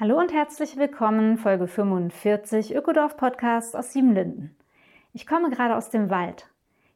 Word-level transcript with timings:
Hallo 0.00 0.18
und 0.18 0.32
herzlich 0.32 0.78
willkommen, 0.78 1.36
Folge 1.36 1.66
45 1.66 2.74
Ökodorf 2.74 3.18
Podcast 3.18 3.76
aus 3.76 3.92
Siebenlinden. 3.92 4.56
Ich 5.12 5.26
komme 5.26 5.50
gerade 5.50 5.76
aus 5.76 5.90
dem 5.90 6.08
Wald. 6.08 6.48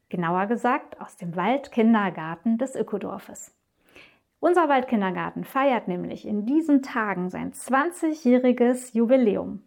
Genauer 0.08 0.46
gesagt 0.46 1.00
aus 1.00 1.16
dem 1.16 1.36
Waldkindergarten 1.36 2.56
des 2.56 2.74
Ökodorfes. 2.74 3.54
Unser 4.40 4.68
Waldkindergarten 4.68 5.44
feiert 5.44 5.86
nämlich 5.86 6.26
in 6.26 6.46
diesen 6.46 6.82
Tagen 6.82 7.30
sein 7.30 7.52
20-jähriges 7.52 8.94
Jubiläum. 8.94 9.62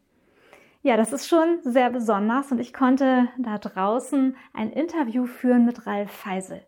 Ja, 0.82 0.98
das 0.98 1.13
ist 1.13 1.27
schon 1.27 1.60
sehr 1.63 1.90
besonders 1.90 2.52
und 2.52 2.60
ich 2.60 2.74
konnte 2.74 3.27
da 3.38 3.58
draußen 3.58 4.35
ein 4.54 4.72
Interview 4.72 5.26
führen 5.26 5.65
mit 5.65 5.85
Ralf 5.85 6.12
Feisel. 6.12 6.63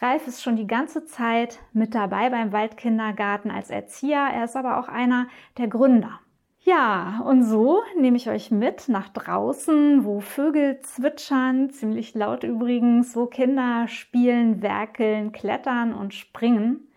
Ralf 0.00 0.28
ist 0.28 0.42
schon 0.42 0.54
die 0.54 0.68
ganze 0.68 1.06
Zeit 1.06 1.58
mit 1.72 1.94
dabei 1.94 2.30
beim 2.30 2.52
Waldkindergarten 2.52 3.50
als 3.50 3.68
Erzieher. 3.68 4.28
Er 4.32 4.44
ist 4.44 4.54
aber 4.54 4.78
auch 4.78 4.88
einer 4.88 5.26
der 5.56 5.66
Gründer. 5.66 6.20
Ja, 6.60 7.22
und 7.24 7.42
so 7.44 7.82
nehme 7.98 8.16
ich 8.16 8.28
euch 8.28 8.50
mit 8.50 8.88
nach 8.88 9.08
draußen, 9.08 10.04
wo 10.04 10.20
Vögel 10.20 10.80
zwitschern, 10.82 11.70
ziemlich 11.70 12.14
laut 12.14 12.44
übrigens, 12.44 13.16
wo 13.16 13.26
Kinder 13.26 13.88
spielen, 13.88 14.62
werkeln, 14.62 15.32
klettern 15.32 15.94
und 15.94 16.14
springen. 16.14 16.88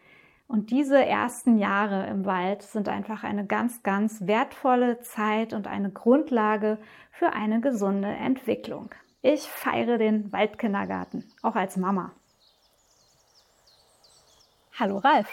Und 0.48 0.70
diese 0.70 1.04
ersten 1.04 1.58
Jahre 1.58 2.06
im 2.08 2.26
Wald 2.26 2.62
sind 2.62 2.90
einfach 2.90 3.24
eine 3.24 3.46
ganz, 3.46 3.82
ganz 3.82 4.28
wertvolle 4.28 5.00
Zeit 5.00 5.54
und 5.54 5.66
eine 5.66 5.90
Grundlage 5.90 6.78
für 7.12 7.32
eine 7.32 7.62
gesunde 7.62 8.10
Entwicklung. 8.10 8.90
Ich 9.22 9.44
feiere 9.44 9.98
den 9.98 10.32
Waldkindergarten, 10.34 11.24
auch 11.42 11.56
als 11.56 11.78
Mama. 11.78 12.12
Hallo 14.80 14.98
Ralf. 14.98 15.28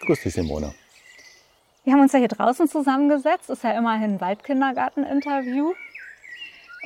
Grüß 0.00 0.22
dich, 0.22 0.34
Simone. 0.34 0.74
Wir 1.84 1.94
haben 1.94 2.00
uns 2.00 2.12
ja 2.12 2.18
hier 2.18 2.28
draußen 2.28 2.68
zusammengesetzt. 2.68 3.48
Ist 3.48 3.64
ja 3.64 3.72
immerhin 3.72 4.14
ein 4.14 4.20
Waldkindergarten-Interview. 4.20 5.72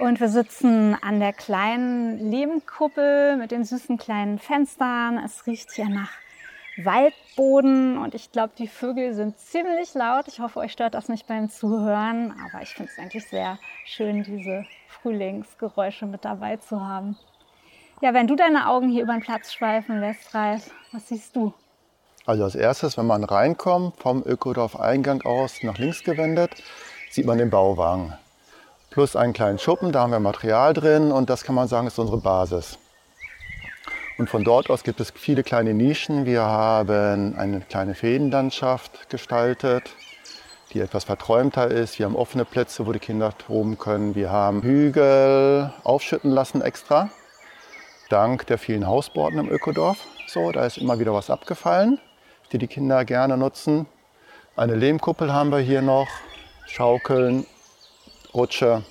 Und 0.00 0.20
wir 0.20 0.28
sitzen 0.28 0.96
an 1.02 1.18
der 1.18 1.32
kleinen 1.32 2.30
Lehmkuppel 2.30 3.36
mit 3.36 3.50
den 3.50 3.64
süßen 3.64 3.98
kleinen 3.98 4.38
Fenstern. 4.38 5.18
Es 5.18 5.46
riecht 5.46 5.72
hier 5.72 5.88
nach 5.88 6.12
Waldboden 6.76 7.98
und 7.98 8.14
ich 8.14 8.30
glaube, 8.30 8.52
die 8.56 8.68
Vögel 8.68 9.12
sind 9.12 9.36
ziemlich 9.40 9.94
laut. 9.94 10.28
Ich 10.28 10.38
hoffe, 10.38 10.60
euch 10.60 10.70
stört 10.70 10.94
das 10.94 11.08
nicht 11.08 11.26
beim 11.26 11.50
Zuhören, 11.50 12.32
aber 12.46 12.62
ich 12.62 12.74
finde 12.74 12.92
es 12.92 12.98
eigentlich 13.00 13.26
sehr 13.26 13.58
schön, 13.84 14.22
diese 14.22 14.64
Frühlingsgeräusche 14.86 16.06
mit 16.06 16.24
dabei 16.24 16.56
zu 16.58 16.80
haben. 16.80 17.16
Ja, 18.00 18.14
wenn 18.14 18.28
du 18.28 18.36
deine 18.36 18.68
Augen 18.68 18.88
hier 18.88 19.02
über 19.02 19.12
den 19.12 19.22
Platz 19.22 19.52
schweifen 19.52 19.98
lässt, 20.00 20.32
Ralf, 20.32 20.70
was 20.92 21.08
siehst 21.08 21.34
du? 21.34 21.52
Also 22.26 22.44
als 22.44 22.54
erstes, 22.54 22.96
wenn 22.96 23.08
man 23.08 23.24
reinkommt, 23.24 23.96
vom 23.96 24.22
Ökodorf-Eingang 24.24 25.22
aus 25.22 25.64
nach 25.64 25.78
links 25.78 26.04
gewendet, 26.04 26.62
sieht 27.10 27.26
man 27.26 27.38
den 27.38 27.50
Bauwagen. 27.50 28.12
Plus 28.90 29.16
einen 29.16 29.32
kleinen 29.32 29.58
Schuppen, 29.58 29.90
da 29.90 30.02
haben 30.02 30.12
wir 30.12 30.20
Material 30.20 30.74
drin 30.74 31.10
und 31.10 31.28
das 31.28 31.42
kann 31.42 31.56
man 31.56 31.66
sagen, 31.66 31.88
ist 31.88 31.98
unsere 31.98 32.18
Basis. 32.18 32.78
Und 34.16 34.30
von 34.30 34.44
dort 34.44 34.70
aus 34.70 34.84
gibt 34.84 35.00
es 35.00 35.10
viele 35.10 35.42
kleine 35.42 35.74
Nischen. 35.74 36.24
Wir 36.24 36.42
haben 36.42 37.34
eine 37.36 37.62
kleine 37.62 37.96
Feenlandschaft 37.96 39.10
gestaltet, 39.10 39.90
die 40.72 40.78
etwas 40.80 41.02
verträumter 41.02 41.68
ist. 41.68 41.98
Wir 41.98 42.06
haben 42.06 42.16
offene 42.16 42.44
Plätze, 42.44 42.86
wo 42.86 42.92
die 42.92 43.00
Kinder 43.00 43.36
toben 43.38 43.76
können. 43.76 44.14
Wir 44.14 44.30
haben 44.30 44.62
Hügel 44.62 45.72
aufschütten 45.82 46.30
lassen 46.30 46.62
extra 46.62 47.10
dank 48.08 48.46
der 48.46 48.58
vielen 48.58 48.86
Hausbauten 48.86 49.38
im 49.38 49.48
Ökodorf. 49.48 50.06
So, 50.26 50.52
da 50.52 50.66
ist 50.66 50.78
immer 50.78 50.98
wieder 50.98 51.14
was 51.14 51.30
abgefallen, 51.30 51.98
die 52.52 52.58
die 52.58 52.66
Kinder 52.66 53.04
gerne 53.04 53.36
nutzen. 53.36 53.86
Eine 54.56 54.74
Lehmkuppel 54.74 55.32
haben 55.32 55.50
wir 55.50 55.58
hier 55.58 55.82
noch, 55.82 56.08
Schaukeln, 56.66 57.46
Rutsche. 58.34 58.82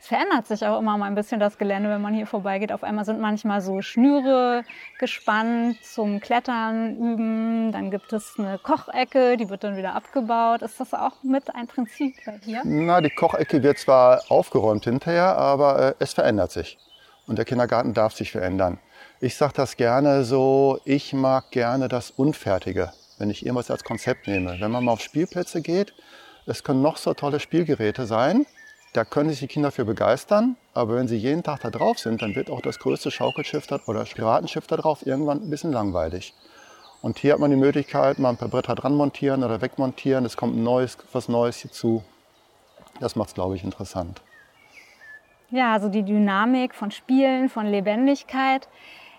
Es 0.00 0.08
verändert 0.08 0.46
sich 0.46 0.64
auch 0.64 0.78
immer 0.78 0.96
mal 0.96 1.06
ein 1.06 1.16
bisschen 1.16 1.40
das 1.40 1.58
Gelände, 1.58 1.90
wenn 1.90 2.00
man 2.00 2.14
hier 2.14 2.28
vorbeigeht. 2.28 2.70
Auf 2.70 2.84
einmal 2.84 3.04
sind 3.04 3.20
manchmal 3.20 3.60
so 3.60 3.82
Schnüre 3.82 4.62
gespannt 5.00 5.84
zum 5.84 6.20
Klettern 6.20 6.96
üben. 6.96 7.72
Dann 7.72 7.90
gibt 7.90 8.12
es 8.12 8.36
eine 8.38 8.58
Kochecke, 8.58 9.36
die 9.36 9.50
wird 9.50 9.64
dann 9.64 9.76
wieder 9.76 9.96
abgebaut. 9.96 10.62
Ist 10.62 10.78
das 10.78 10.94
auch 10.94 11.24
mit 11.24 11.52
ein 11.54 11.66
Prinzip 11.66 12.14
dir? 12.44 12.62
Na, 12.64 13.00
die 13.00 13.10
Kochecke 13.10 13.64
wird 13.64 13.78
zwar 13.78 14.22
aufgeräumt 14.28 14.84
hinterher, 14.84 15.36
aber 15.36 15.88
äh, 15.88 15.94
es 15.98 16.14
verändert 16.14 16.52
sich. 16.52 16.78
Und 17.26 17.36
der 17.36 17.44
Kindergarten 17.44 17.94
darf 17.94 18.14
sich 18.14 18.32
verändern. 18.32 18.78
Ich 19.20 19.36
sage 19.36 19.54
das 19.56 19.76
gerne 19.76 20.24
so, 20.24 20.80
ich 20.84 21.12
mag 21.12 21.50
gerne 21.50 21.88
das 21.88 22.10
Unfertige, 22.10 22.92
wenn 23.18 23.30
ich 23.30 23.44
irgendwas 23.44 23.70
als 23.70 23.82
Konzept 23.82 24.28
nehme. 24.28 24.60
Wenn 24.60 24.70
man 24.70 24.84
mal 24.84 24.92
auf 24.92 25.00
Spielplätze 25.00 25.62
geht, 25.62 25.94
es 26.46 26.62
können 26.62 26.82
noch 26.82 26.96
so 26.96 27.14
tolle 27.14 27.40
Spielgeräte 27.40 28.06
sein, 28.06 28.46
da 28.92 29.04
können 29.04 29.30
sich 29.30 29.40
die 29.40 29.46
Kinder 29.46 29.70
für 29.72 29.84
begeistern, 29.84 30.56
aber 30.72 30.94
wenn 30.96 31.08
sie 31.08 31.16
jeden 31.16 31.42
Tag 31.42 31.60
da 31.60 31.70
drauf 31.70 31.98
sind, 31.98 32.22
dann 32.22 32.34
wird 32.34 32.48
auch 32.48 32.62
das 32.62 32.78
größte 32.78 33.10
Schaukelschiff 33.10 33.66
oder 33.86 34.04
Piratenschiff 34.04 34.66
da 34.66 34.76
drauf 34.76 35.04
irgendwann 35.04 35.42
ein 35.42 35.50
bisschen 35.50 35.72
langweilig. 35.72 36.32
Und 37.02 37.18
hier 37.18 37.34
hat 37.34 37.40
man 37.40 37.50
die 37.50 37.56
Möglichkeit, 37.56 38.18
mal 38.18 38.30
ein 38.30 38.36
paar 38.36 38.48
Bretter 38.48 38.74
dran 38.74 38.94
montieren 38.94 39.44
oder 39.44 39.60
wegmontieren, 39.60 40.24
es 40.24 40.36
kommt 40.36 40.56
ein 40.56 40.62
neues, 40.62 40.96
was 41.12 41.28
Neues 41.28 41.56
hierzu. 41.56 42.04
Das 43.00 43.16
macht 43.16 43.28
es, 43.28 43.34
glaube 43.34 43.56
ich, 43.56 43.64
interessant. 43.64 44.22
Ja, 45.50 45.72
also 45.72 45.88
die 45.88 46.02
Dynamik 46.02 46.74
von 46.74 46.90
Spielen, 46.90 47.48
von 47.48 47.66
Lebendigkeit. 47.66 48.68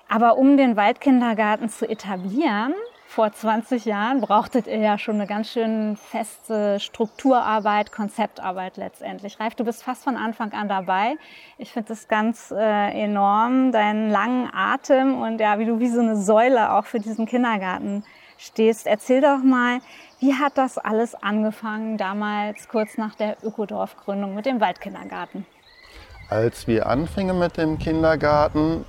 Aber 0.10 0.38
um 0.38 0.58
den 0.58 0.76
Waldkindergarten 0.76 1.70
zu 1.70 1.90
etablieren, 1.90 2.74
vor 3.08 3.32
20 3.32 3.86
Jahren, 3.86 4.20
brauchtet 4.20 4.68
ihr 4.68 4.80
ja 4.80 4.98
schon 4.98 5.16
eine 5.16 5.28
ganz 5.28 5.50
schön 5.52 5.96
feste 5.96 6.80
Strukturarbeit, 6.82 7.94
Konzeptarbeit 7.94 8.76
letztendlich. 8.76 9.40
Reif, 9.40 9.56
du 9.56 9.64
bist 9.64 9.84
fast 9.84 10.04
von 10.04 10.18
Anfang 10.18 10.52
an 10.52 10.68
dabei. 10.68 11.16
Ich 11.58 11.72
finde 11.72 11.88
das 11.88 12.10
ganz 12.10 12.52
äh, 12.52 13.04
enorm, 13.04 13.72
deinen 13.72 14.10
langen 14.10 14.50
Atem 14.54 15.22
und 15.22 15.40
ja, 15.40 15.58
wie 15.58 15.66
du 15.66 15.80
wie 15.80 15.88
so 15.88 16.02
eine 16.02 16.18
Säule 16.18 16.74
auch 16.74 16.86
für 16.86 17.00
diesen 17.00 17.26
Kindergarten 17.26 18.04
stehst. 18.38 18.86
Erzähl 18.86 19.22
doch 19.22 19.42
mal, 19.42 19.80
wie 20.20 20.34
hat 20.34 20.58
das 20.58 20.78
alles 20.78 21.16
angefangen 21.16 21.98
damals, 21.98 22.68
kurz 22.68 22.98
nach 22.98 23.16
der 23.16 23.38
Ökodorfgründung 23.42 24.36
mit 24.36 24.46
dem 24.46 24.60
Waldkindergarten? 24.60 25.46
Als 26.30 26.68
wir 26.68 26.88
anfingen 26.88 27.40
mit 27.40 27.56
dem 27.56 27.80
Kindergarten, 27.80 28.84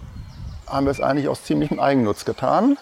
haben 0.66 0.86
wir 0.86 0.90
es 0.90 1.00
eigentlich 1.00 1.28
aus 1.28 1.44
ziemlichem 1.44 1.78
Eigennutz 1.78 2.24
getan. 2.24 2.76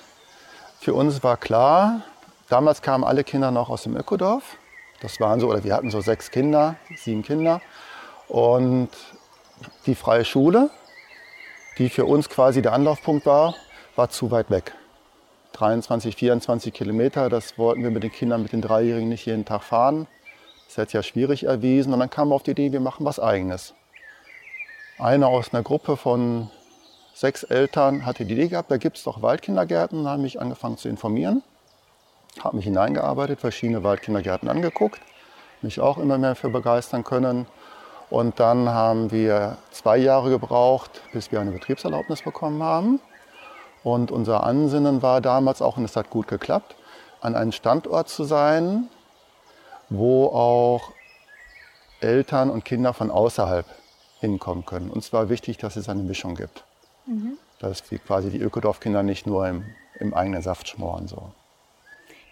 Für 0.80 0.94
uns 0.94 1.22
war 1.22 1.36
klar, 1.36 2.00
damals 2.48 2.80
kamen 2.80 3.04
alle 3.04 3.22
Kinder 3.22 3.50
noch 3.50 3.68
aus 3.68 3.82
dem 3.82 3.94
Ökodorf. 3.98 4.56
Das 5.02 5.20
waren 5.20 5.40
so, 5.40 5.50
oder 5.50 5.62
wir 5.62 5.74
hatten 5.74 5.90
so 5.90 6.00
sechs 6.00 6.30
Kinder, 6.30 6.76
sieben 6.96 7.22
Kinder. 7.22 7.60
Und 8.28 8.88
die 9.84 9.94
freie 9.94 10.24
Schule, 10.24 10.70
die 11.76 11.90
für 11.90 12.06
uns 12.06 12.30
quasi 12.30 12.62
der 12.62 12.72
Anlaufpunkt 12.72 13.26
war, 13.26 13.54
war 13.94 14.08
zu 14.08 14.30
weit 14.30 14.50
weg. 14.50 14.72
23, 15.52 16.16
24 16.16 16.72
Kilometer, 16.72 17.28
das 17.28 17.58
wollten 17.58 17.82
wir 17.82 17.90
mit 17.90 18.04
den 18.04 18.12
Kindern, 18.12 18.42
mit 18.42 18.52
den 18.52 18.62
Dreijährigen 18.62 19.10
nicht 19.10 19.26
jeden 19.26 19.44
Tag 19.44 19.62
fahren. 19.62 20.06
Das 20.66 20.78
hätte 20.78 20.94
ja 20.94 21.02
schwierig 21.02 21.44
erwiesen. 21.44 21.92
Und 21.92 22.00
dann 22.00 22.08
kamen 22.08 22.30
wir 22.30 22.36
auf 22.36 22.42
die 22.42 22.52
Idee, 22.52 22.72
wir 22.72 22.80
machen 22.80 23.04
was 23.04 23.20
Eigenes. 23.20 23.74
Einer 24.98 25.28
aus 25.28 25.52
einer 25.52 25.62
Gruppe 25.62 25.98
von 25.98 26.50
sechs 27.12 27.42
Eltern 27.42 28.06
hatte 28.06 28.24
die 28.24 28.32
Idee 28.32 28.48
gehabt, 28.48 28.70
da 28.70 28.78
gibt 28.78 28.96
es 28.96 29.04
doch 29.04 29.20
Waldkindergärten. 29.20 30.04
Da 30.04 30.12
habe 30.12 30.22
mich 30.22 30.40
angefangen 30.40 30.78
zu 30.78 30.88
informieren, 30.88 31.42
habe 32.42 32.56
mich 32.56 32.64
hineingearbeitet, 32.64 33.38
verschiedene 33.38 33.84
Waldkindergärten 33.84 34.48
angeguckt, 34.48 35.00
mich 35.60 35.80
auch 35.80 35.98
immer 35.98 36.16
mehr 36.16 36.34
für 36.34 36.48
begeistern 36.48 37.04
können. 37.04 37.46
Und 38.08 38.40
dann 38.40 38.70
haben 38.70 39.10
wir 39.10 39.58
zwei 39.70 39.98
Jahre 39.98 40.30
gebraucht, 40.30 41.02
bis 41.12 41.30
wir 41.30 41.40
eine 41.40 41.50
Betriebserlaubnis 41.50 42.22
bekommen 42.22 42.62
haben. 42.62 42.98
Und 43.84 44.10
unser 44.10 44.44
Ansinnen 44.44 45.02
war 45.02 45.20
damals 45.20 45.60
auch, 45.60 45.76
und 45.76 45.84
es 45.84 45.94
hat 45.94 46.08
gut 46.08 46.26
geklappt, 46.26 46.74
an 47.20 47.34
einem 47.34 47.52
Standort 47.52 48.08
zu 48.08 48.24
sein, 48.24 48.88
wo 49.90 50.28
auch 50.28 50.92
Eltern 52.00 52.48
und 52.48 52.64
Kinder 52.64 52.94
von 52.94 53.10
außerhalb 53.10 53.66
hinkommen 54.20 54.64
können. 54.64 54.90
Uns 54.90 55.12
war 55.12 55.28
wichtig, 55.28 55.58
dass 55.58 55.76
es 55.76 55.88
eine 55.88 56.02
Mischung 56.02 56.34
gibt. 56.34 56.64
Mhm. 57.06 57.38
Dass 57.58 57.90
wir 57.90 57.98
quasi 57.98 58.30
die 58.30 58.40
Ökodorfkinder 58.40 59.02
nicht 59.02 59.26
nur 59.26 59.46
im 59.48 59.64
im 60.00 60.14
eigenen 60.14 60.42
Saft 60.42 60.68
schmoren. 60.68 61.08
So. 61.08 61.30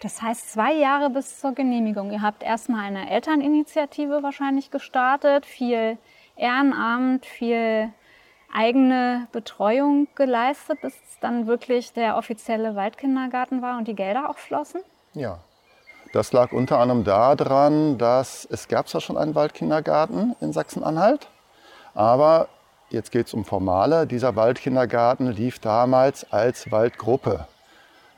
Das 0.01 0.21
heißt 0.21 0.51
zwei 0.53 0.73
Jahre 0.73 1.09
bis 1.09 1.39
zur 1.39 1.53
Genehmigung. 1.53 2.11
Ihr 2.11 2.21
habt 2.21 2.43
erstmal 2.43 2.85
eine 2.85 3.09
Elterninitiative 3.09 4.23
wahrscheinlich 4.23 4.71
gestartet, 4.71 5.45
viel 5.45 5.97
Ehrenamt, 6.35 7.25
viel 7.25 7.89
eigene 8.53 9.27
Betreuung 9.31 10.07
geleistet, 10.15 10.81
bis 10.81 10.93
es 10.93 11.19
dann 11.19 11.47
wirklich 11.47 11.93
der 11.93 12.17
offizielle 12.17 12.75
Waldkindergarten 12.75 13.61
war 13.61 13.77
und 13.77 13.87
die 13.87 13.95
Gelder 13.95 14.29
auch 14.29 14.37
flossen? 14.37 14.81
Ja. 15.13 15.39
Das 16.13 16.31
lag 16.31 16.53
unter 16.53 16.79
anderem 16.79 17.03
daran, 17.03 17.97
dass 17.97 18.47
es 18.49 18.69
gab 18.69 18.87
zwar 18.87 19.01
schon 19.01 19.17
einen 19.17 19.35
Waldkindergarten 19.35 20.35
in 20.39 20.53
Sachsen-Anhalt, 20.53 21.27
aber 21.95 22.49
jetzt 22.89 23.11
geht 23.11 23.27
es 23.27 23.33
um 23.33 23.45
Formale. 23.45 24.05
Dieser 24.05 24.35
Waldkindergarten 24.35 25.31
lief 25.31 25.59
damals 25.59 26.31
als 26.31 26.71
Waldgruppe 26.71 27.47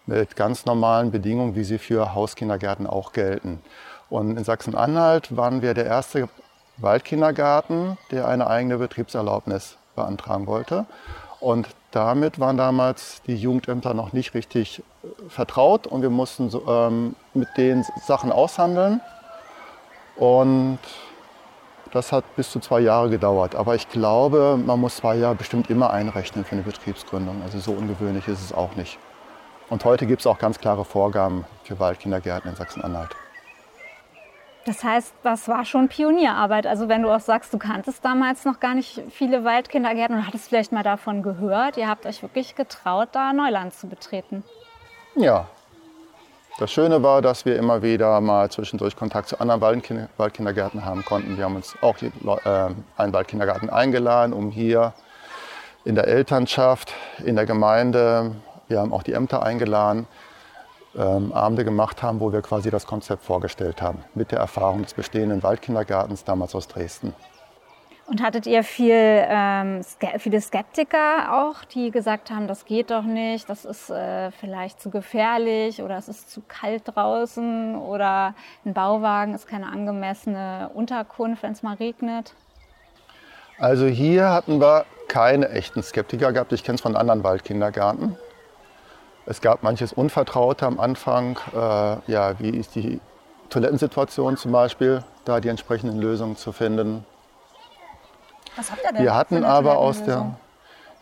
mit 0.05 0.35
ganz 0.35 0.65
normalen 0.65 1.11
Bedingungen, 1.11 1.55
wie 1.55 1.63
sie 1.63 1.77
für 1.77 2.13
Hauskindergärten 2.13 2.87
auch 2.87 3.13
gelten. 3.13 3.61
Und 4.09 4.37
in 4.37 4.43
Sachsen-Anhalt 4.43 5.35
waren 5.35 5.61
wir 5.61 5.73
der 5.73 5.85
erste 5.85 6.29
Waldkindergarten, 6.77 7.97
der 8.11 8.27
eine 8.27 8.47
eigene 8.47 8.77
Betriebserlaubnis 8.77 9.77
beantragen 9.95 10.47
wollte. 10.47 10.85
Und 11.39 11.67
damit 11.91 12.39
waren 12.39 12.57
damals 12.57 13.21
die 13.27 13.35
Jugendämter 13.35 13.93
noch 13.93 14.13
nicht 14.13 14.33
richtig 14.33 14.79
äh, 14.79 15.29
vertraut 15.29 15.87
und 15.87 16.01
wir 16.01 16.09
mussten 16.09 16.49
so, 16.49 16.67
ähm, 16.67 17.15
mit 17.33 17.49
den 17.57 17.85
Sachen 18.05 18.31
aushandeln. 18.31 19.01
Und 20.15 20.79
das 21.91 22.11
hat 22.11 22.23
bis 22.35 22.51
zu 22.51 22.59
zwei 22.59 22.79
Jahre 22.79 23.09
gedauert. 23.09 23.55
Aber 23.55 23.75
ich 23.75 23.89
glaube, 23.89 24.59
man 24.63 24.79
muss 24.79 24.97
zwei 24.97 25.15
Jahre 25.15 25.35
bestimmt 25.35 25.69
immer 25.69 25.91
einrechnen 25.91 26.45
für 26.45 26.53
eine 26.53 26.63
Betriebsgründung. 26.63 27.41
Also 27.43 27.59
so 27.59 27.71
ungewöhnlich 27.71 28.27
ist 28.27 28.41
es 28.41 28.53
auch 28.53 28.75
nicht. 28.75 28.97
Und 29.69 29.83
heute 29.85 30.05
gibt 30.05 30.21
es 30.21 30.27
auch 30.27 30.39
ganz 30.39 30.59
klare 30.59 30.85
Vorgaben 30.85 31.45
für 31.63 31.79
Waldkindergärten 31.79 32.49
in 32.49 32.55
Sachsen-Anhalt. 32.55 33.15
Das 34.65 34.83
heißt, 34.83 35.13
das 35.23 35.47
war 35.47 35.63
schon 35.63 35.87
Pionierarbeit. 35.87 36.67
Also 36.67 36.89
wenn 36.89 37.01
du 37.01 37.09
auch 37.09 37.21
sagst, 37.21 37.53
du 37.53 37.57
kanntest 37.57 38.03
damals 38.03 38.43
noch 38.43 38.59
gar 38.59 38.75
nicht 38.75 39.01
viele 39.11 39.45
Waldkindergärten 39.45 40.17
und 40.17 40.27
hattest 40.27 40.49
vielleicht 40.49 40.73
mal 40.73 40.83
davon 40.83 41.23
gehört, 41.23 41.77
ihr 41.77 41.87
habt 41.87 42.05
euch 42.05 42.21
wirklich 42.21 42.55
getraut, 42.55 43.09
da 43.13 43.31
Neuland 43.31 43.73
zu 43.73 43.87
betreten. 43.87 44.43
Ja. 45.15 45.47
Das 46.59 46.71
Schöne 46.71 47.03
war, 47.03 47.21
dass 47.21 47.45
wir 47.45 47.55
immer 47.55 47.83
wieder 47.83 48.19
mal 48.19 48.49
zwischendurch 48.49 48.95
Kontakt 48.95 49.29
zu 49.29 49.39
anderen 49.39 49.61
Waldkindergärten 49.61 50.83
haben 50.83 51.05
konnten. 51.05 51.37
Wir 51.37 51.45
haben 51.45 51.55
uns 51.55 51.75
auch 51.81 51.97
äh, 52.01 52.09
einen 52.97 53.13
Waldkindergarten 53.13 53.69
eingeladen, 53.69 54.33
um 54.33 54.49
hier 54.49 54.93
in 55.85 55.93
der 55.93 56.07
Elternschaft, 56.07 56.93
in 57.23 57.35
der 57.35 57.45
Gemeinde, 57.45 58.35
wir 58.67 58.79
haben 58.79 58.91
auch 58.91 59.03
die 59.03 59.13
Ämter 59.13 59.43
eingeladen, 59.43 60.07
ähm, 60.97 61.31
Abende 61.31 61.63
gemacht 61.63 62.01
haben, 62.01 62.19
wo 62.19 62.33
wir 62.33 62.41
quasi 62.41 62.71
das 62.71 62.87
Konzept 62.87 63.23
vorgestellt 63.23 63.79
haben, 63.83 64.03
mit 64.15 64.31
der 64.31 64.39
Erfahrung 64.39 64.81
des 64.81 64.95
bestehenden 64.95 65.43
Waldkindergartens 65.43 66.23
damals 66.23 66.55
aus 66.55 66.67
Dresden. 66.67 67.13
Und 68.07 68.23
hattet 68.23 68.47
ihr 68.47 68.63
viel, 68.63 68.93
ähm, 68.93 69.81
viele 70.19 70.39
Skeptiker 70.39 71.33
auch, 71.33 71.65
die 71.65 71.91
gesagt 71.91 72.31
haben, 72.31 72.47
das 72.47 72.63
geht 72.63 72.89
doch 72.89 73.03
nicht, 73.03 73.49
das 73.49 73.65
ist 73.65 73.89
äh, 73.89 74.31
vielleicht 74.31 74.81
zu 74.81 74.89
gefährlich 74.89 75.81
oder 75.81 75.97
es 75.97 76.07
ist 76.07 76.31
zu 76.31 76.41
kalt 76.47 76.83
draußen 76.85 77.75
oder 77.75 78.33
ein 78.65 78.73
Bauwagen 78.73 79.35
ist 79.35 79.45
keine 79.45 79.67
angemessene 79.67 80.71
Unterkunft, 80.73 81.43
wenn 81.43 81.51
es 81.51 81.63
mal 81.63 81.75
regnet? 81.75 82.33
Also 83.59 83.87
hier 83.87 84.29
hatten 84.29 84.61
wir 84.61 84.85
keine 85.09 85.49
echten 85.49 85.83
Skeptiker 85.83 86.31
gehabt. 86.31 86.53
Ich 86.53 86.63
kenne 86.63 86.75
es 86.75 86.81
von 86.81 86.95
anderen 86.95 87.25
Waldkindergärten. 87.25 88.17
Es 89.25 89.41
gab 89.41 89.63
manches 89.63 89.91
Unvertraute 89.91 90.65
am 90.65 90.79
Anfang. 90.79 91.37
Äh, 91.53 91.57
ja, 92.09 92.39
wie 92.39 92.51
ist 92.51 92.75
die 92.75 93.01
Toilettensituation 93.49 94.37
zum 94.37 94.53
Beispiel, 94.53 95.03
da 95.25 95.41
die 95.41 95.49
entsprechenden 95.49 95.99
Lösungen 95.99 96.37
zu 96.37 96.53
finden. 96.53 97.05
Was 98.57 98.71
habt 98.71 98.83
ihr 98.83 98.91
denn? 98.91 99.03
Wir 99.03 99.15
hatten 99.15 99.43
aber 99.43 99.77
aus 99.77 100.03
der. 100.03 100.35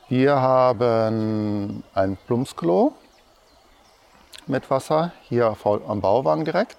Wir 0.08 0.36
haben 0.40 1.84
ein 1.96 2.18
Plumpsklo 2.28 2.94
mit 4.46 4.70
Wasser 4.70 5.14
hier 5.24 5.56
am 5.88 6.02
Bauwagen 6.02 6.46
direkt. 6.46 6.78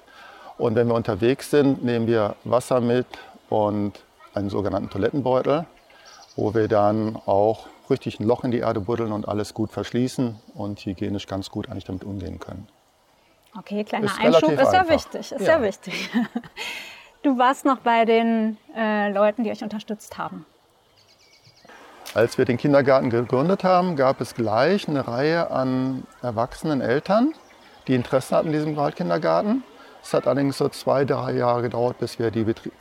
Und 0.58 0.76
wenn 0.76 0.86
wir 0.86 0.94
unterwegs 0.94 1.50
sind, 1.50 1.84
nehmen 1.84 2.06
wir 2.06 2.36
Wasser 2.44 2.80
mit 2.80 3.06
und 3.48 4.04
einen 4.34 4.48
sogenannten 4.48 4.90
Toilettenbeutel, 4.90 5.66
wo 6.36 6.54
wir 6.54 6.68
dann 6.68 7.16
auch 7.26 7.66
richtig 7.90 8.20
ein 8.20 8.26
Loch 8.26 8.44
in 8.44 8.52
die 8.52 8.58
Erde 8.60 8.80
buddeln 8.80 9.10
und 9.12 9.28
alles 9.28 9.54
gut 9.54 9.72
verschließen 9.72 10.38
und 10.54 10.80
hygienisch 10.80 11.26
ganz 11.26 11.50
gut 11.50 11.68
eigentlich 11.68 11.84
damit 11.84 12.04
umgehen 12.04 12.38
können. 12.38 12.68
Okay, 13.58 13.82
kleiner 13.84 14.06
ist 14.06 14.20
Einschub 14.20 14.52
ist 14.52 14.72
ja 14.72 14.88
wichtig, 14.88 15.32
ist 15.32 15.40
ja. 15.40 15.58
ja 15.58 15.62
wichtig. 15.62 16.10
Du 17.22 17.38
warst 17.38 17.64
noch 17.64 17.78
bei 17.78 18.04
den 18.04 18.56
äh, 18.76 19.10
Leuten, 19.10 19.42
die 19.42 19.50
euch 19.50 19.64
unterstützt 19.64 20.16
haben. 20.16 20.46
Als 22.16 22.38
wir 22.38 22.46
den 22.46 22.56
Kindergarten 22.56 23.10
gegründet 23.10 23.62
haben, 23.62 23.94
gab 23.94 24.22
es 24.22 24.34
gleich 24.34 24.88
eine 24.88 25.06
Reihe 25.06 25.50
an 25.50 26.04
erwachsenen 26.22 26.80
Eltern, 26.80 27.34
die 27.88 27.94
Interesse 27.94 28.34
hatten 28.34 28.46
an 28.46 28.52
diesem 28.54 28.74
Waldkindergarten. 28.74 29.62
Es 30.02 30.14
hat 30.14 30.26
allerdings 30.26 30.56
so 30.56 30.70
zwei, 30.70 31.04
drei 31.04 31.32
Jahre 31.32 31.60
gedauert, 31.60 31.98
bis 31.98 32.18
wir 32.18 32.30
die 32.30 32.44
Betrie 32.44 32.72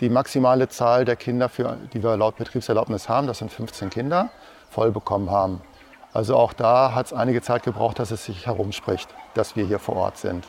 die 0.00 0.10
maximale 0.10 0.68
Zahl 0.68 1.06
der 1.06 1.16
Kinder, 1.16 1.48
für, 1.48 1.78
die 1.94 2.02
wir 2.02 2.14
laut 2.18 2.36
Betriebserlaubnis 2.36 3.08
haben, 3.08 3.26
das 3.26 3.38
sind 3.38 3.50
15 3.50 3.88
Kinder, 3.88 4.28
voll 4.68 4.90
bekommen 4.90 5.30
haben. 5.30 5.62
Also 6.12 6.36
auch 6.36 6.52
da 6.52 6.94
hat 6.94 7.06
es 7.06 7.12
einige 7.14 7.40
Zeit 7.40 7.62
gebraucht, 7.62 7.98
dass 7.98 8.10
es 8.10 8.26
sich 8.26 8.44
herumspricht, 8.44 9.08
dass 9.32 9.56
wir 9.56 9.64
hier 9.64 9.78
vor 9.78 9.96
Ort 9.96 10.18
sind. 10.18 10.44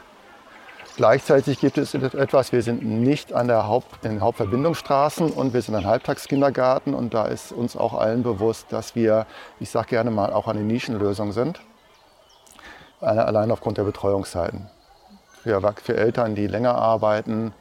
Gleichzeitig 0.95 1.59
gibt 1.59 1.79
es 1.79 1.95
etwas, 1.95 2.51
wir 2.51 2.61
sind 2.61 2.83
nicht 2.83 3.33
an 3.33 3.47
der 3.47 3.67
Haupt, 3.67 4.05
in 4.05 4.11
den 4.11 4.21
Hauptverbindungsstraßen 4.21 5.31
und 5.31 5.51
wir 5.51 5.61
sind 5.63 5.73
ein 5.73 5.87
Halbtagskindergarten 5.87 6.93
und 6.93 7.15
da 7.15 7.25
ist 7.25 7.51
uns 7.51 7.75
auch 7.75 7.95
allen 7.95 8.21
bewusst, 8.21 8.67
dass 8.71 8.95
wir, 8.95 9.25
ich 9.59 9.71
sage 9.71 9.87
gerne 9.87 10.11
mal, 10.11 10.31
auch 10.31 10.47
eine 10.47 10.61
Nischenlösung 10.61 11.31
sind, 11.31 11.61
allein 12.99 13.49
aufgrund 13.49 13.79
der 13.79 13.85
Betreuungszeiten. 13.85 14.69
Für, 15.41 15.73
für 15.83 15.97
Eltern, 15.97 16.35
die 16.35 16.45
länger 16.45 16.75
arbeiten, 16.75 17.53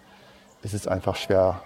ist 0.63 0.75
es 0.75 0.87
einfach 0.87 1.17
schwer, 1.17 1.63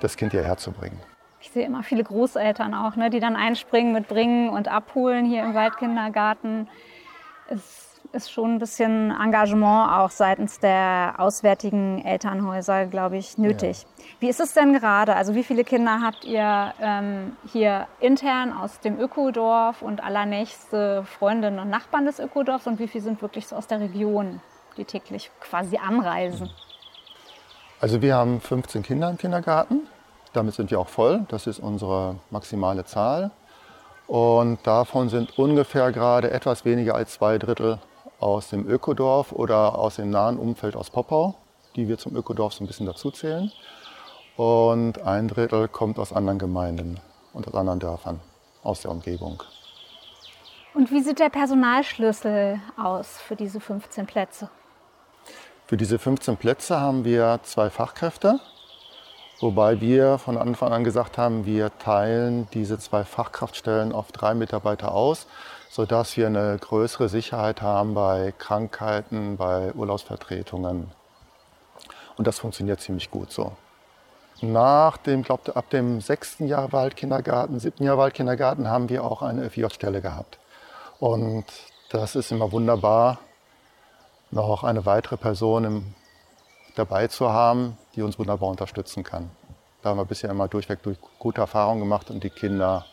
das 0.00 0.16
Kind 0.16 0.32
hierher 0.32 0.56
zu 0.56 0.72
bringen. 0.72 1.00
Ich 1.40 1.50
sehe 1.50 1.64
immer 1.64 1.84
viele 1.84 2.02
Großeltern 2.02 2.74
auch, 2.74 2.96
ne, 2.96 3.10
die 3.10 3.20
dann 3.20 3.36
einspringen 3.36 3.92
mit 3.92 4.08
Bringen 4.08 4.48
und 4.48 4.66
Abholen 4.66 5.24
hier 5.24 5.44
im 5.44 5.54
Waldkindergarten. 5.54 6.68
Es 7.48 7.81
ist 8.12 8.30
schon 8.30 8.54
ein 8.54 8.58
bisschen 8.58 9.10
Engagement 9.10 9.90
auch 9.92 10.10
seitens 10.10 10.60
der 10.60 11.14
auswärtigen 11.18 12.04
Elternhäuser, 12.04 12.86
glaube 12.86 13.16
ich, 13.16 13.38
nötig. 13.38 13.82
Ja. 13.82 14.04
Wie 14.20 14.28
ist 14.28 14.40
es 14.40 14.54
denn 14.54 14.72
gerade? 14.72 15.16
Also 15.16 15.34
wie 15.34 15.42
viele 15.42 15.64
Kinder 15.64 16.00
habt 16.02 16.24
ihr 16.24 16.74
ähm, 16.80 17.36
hier 17.50 17.86
intern 18.00 18.52
aus 18.52 18.80
dem 18.80 18.98
Ökodorf 18.98 19.82
und 19.82 20.02
allernächste 20.02 21.04
Freundinnen 21.04 21.58
und 21.58 21.70
Nachbarn 21.70 22.06
des 22.06 22.18
Ökodorfs 22.18 22.66
und 22.66 22.78
wie 22.78 22.88
viele 22.88 23.04
sind 23.04 23.22
wirklich 23.22 23.46
so 23.46 23.56
aus 23.56 23.66
der 23.66 23.80
Region, 23.80 24.40
die 24.76 24.84
täglich 24.84 25.30
quasi 25.40 25.78
anreisen? 25.78 26.50
Also 27.80 28.00
wir 28.02 28.14
haben 28.14 28.40
15 28.40 28.82
Kinder 28.82 29.10
im 29.10 29.18
Kindergarten. 29.18 29.88
Damit 30.32 30.54
sind 30.54 30.70
wir 30.70 30.78
auch 30.78 30.88
voll. 30.88 31.24
Das 31.28 31.46
ist 31.46 31.58
unsere 31.58 32.16
maximale 32.30 32.84
Zahl. 32.84 33.30
Und 34.06 34.58
davon 34.66 35.08
sind 35.08 35.38
ungefähr 35.38 35.90
gerade 35.92 36.30
etwas 36.30 36.64
weniger 36.64 36.94
als 36.94 37.14
zwei 37.14 37.38
Drittel 37.38 37.78
aus 38.22 38.48
dem 38.48 38.68
Ökodorf 38.68 39.32
oder 39.32 39.78
aus 39.78 39.96
dem 39.96 40.10
nahen 40.10 40.38
Umfeld 40.38 40.76
aus 40.76 40.90
Poppau, 40.90 41.34
die 41.76 41.88
wir 41.88 41.98
zum 41.98 42.14
Ökodorf 42.16 42.54
so 42.54 42.64
ein 42.64 42.66
bisschen 42.66 42.86
dazuzählen. 42.86 43.50
Und 44.36 45.02
ein 45.02 45.28
Drittel 45.28 45.68
kommt 45.68 45.98
aus 45.98 46.12
anderen 46.12 46.38
Gemeinden 46.38 47.00
und 47.32 47.48
aus 47.48 47.54
anderen 47.54 47.80
Dörfern 47.80 48.20
aus 48.62 48.80
der 48.80 48.90
Umgebung. 48.90 49.42
Und 50.74 50.90
wie 50.90 51.02
sieht 51.02 51.18
der 51.18 51.28
Personalschlüssel 51.28 52.60
aus 52.82 53.20
für 53.20 53.36
diese 53.36 53.60
15 53.60 54.06
Plätze? 54.06 54.48
Für 55.66 55.76
diese 55.76 55.98
15 55.98 56.36
Plätze 56.36 56.80
haben 56.80 57.04
wir 57.04 57.40
zwei 57.42 57.68
Fachkräfte, 57.68 58.40
wobei 59.40 59.80
wir 59.80 60.18
von 60.18 60.38
Anfang 60.38 60.72
an 60.72 60.84
gesagt 60.84 61.18
haben, 61.18 61.44
wir 61.44 61.76
teilen 61.78 62.48
diese 62.54 62.78
zwei 62.78 63.04
Fachkraftstellen 63.04 63.92
auf 63.92 64.12
drei 64.12 64.34
Mitarbeiter 64.34 64.92
aus, 64.92 65.26
sodass 65.72 66.18
wir 66.18 66.26
eine 66.26 66.58
größere 66.58 67.08
Sicherheit 67.08 67.62
haben 67.62 67.94
bei 67.94 68.34
Krankheiten, 68.36 69.38
bei 69.38 69.72
Urlaubsvertretungen. 69.72 70.90
Und 72.18 72.26
das 72.26 72.40
funktioniert 72.40 72.82
ziemlich 72.82 73.10
gut 73.10 73.32
so. 73.32 73.52
Nach 74.42 74.98
dem, 74.98 75.22
glaube 75.22 75.56
ab 75.56 75.70
dem 75.70 76.02
sechsten 76.02 76.46
Jahr 76.46 76.72
Waldkindergarten, 76.72 77.58
siebten 77.58 77.84
Jahr 77.84 77.96
Waldkindergarten 77.96 78.68
haben 78.68 78.90
wir 78.90 79.02
auch 79.02 79.22
eine 79.22 79.48
FJ-Stelle 79.48 80.02
gehabt. 80.02 80.38
Und 81.00 81.46
das 81.88 82.16
ist 82.16 82.32
immer 82.32 82.52
wunderbar, 82.52 83.20
noch 84.30 84.64
eine 84.64 84.84
weitere 84.84 85.16
Person 85.16 85.64
im, 85.64 85.94
dabei 86.74 87.06
zu 87.06 87.32
haben, 87.32 87.78
die 87.94 88.02
uns 88.02 88.18
wunderbar 88.18 88.50
unterstützen 88.50 89.04
kann. 89.04 89.30
Da 89.80 89.88
haben 89.88 89.96
wir 89.96 90.04
bisher 90.04 90.28
immer 90.28 90.48
durchweg 90.48 90.82
durch 90.82 90.98
gute 91.18 91.40
Erfahrungen 91.40 91.80
gemacht 91.80 92.10
und 92.10 92.22
die 92.22 92.30
Kinder 92.30 92.84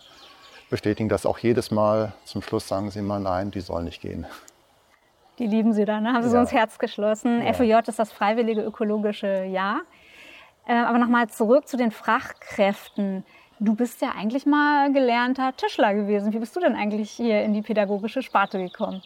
bestätigen 0.70 1.10
das 1.10 1.26
auch 1.26 1.40
jedes 1.40 1.72
Mal. 1.72 2.14
Zum 2.26 2.42
Schluss 2.42 2.68
sagen 2.68 2.92
sie 2.92 3.02
mal, 3.02 3.20
nein, 3.20 3.52
die 3.52 3.62
sollen 3.62 3.86
nicht 3.86 4.02
gehen. 4.02 4.26
Die 5.40 5.48
lieben 5.48 5.74
sie 5.74 5.86
dann, 5.86 6.04
ne? 6.04 6.14
haben 6.14 6.22
sie 6.22 6.28
ja. 6.28 6.34
so 6.34 6.38
ins 6.40 6.52
Herz 6.52 6.78
geschlossen. 6.80 7.42
Ja. 7.46 7.54
FÖJ 7.54 7.88
ist 7.88 8.00
das 8.00 8.12
freiwillige 8.12 8.62
ökologische 8.62 9.46
Jahr. 9.46 9.82
Äh, 10.68 10.74
aber 10.74 10.98
nochmal 10.98 11.30
zurück 11.30 11.68
zu 11.68 11.78
den 11.78 11.92
Fachkräften. 11.92 13.24
Du 13.60 13.74
bist 13.74 14.02
ja 14.02 14.12
eigentlich 14.18 14.46
mal 14.46 14.92
gelernter 14.92 15.56
Tischler 15.56 15.94
gewesen. 15.94 16.34
Wie 16.34 16.40
bist 16.40 16.56
du 16.56 16.60
denn 16.60 16.76
eigentlich 16.76 17.10
hier 17.12 17.42
in 17.44 17.54
die 17.54 17.62
pädagogische 17.62 18.22
Sparte 18.22 18.60
gekommen? 18.60 19.02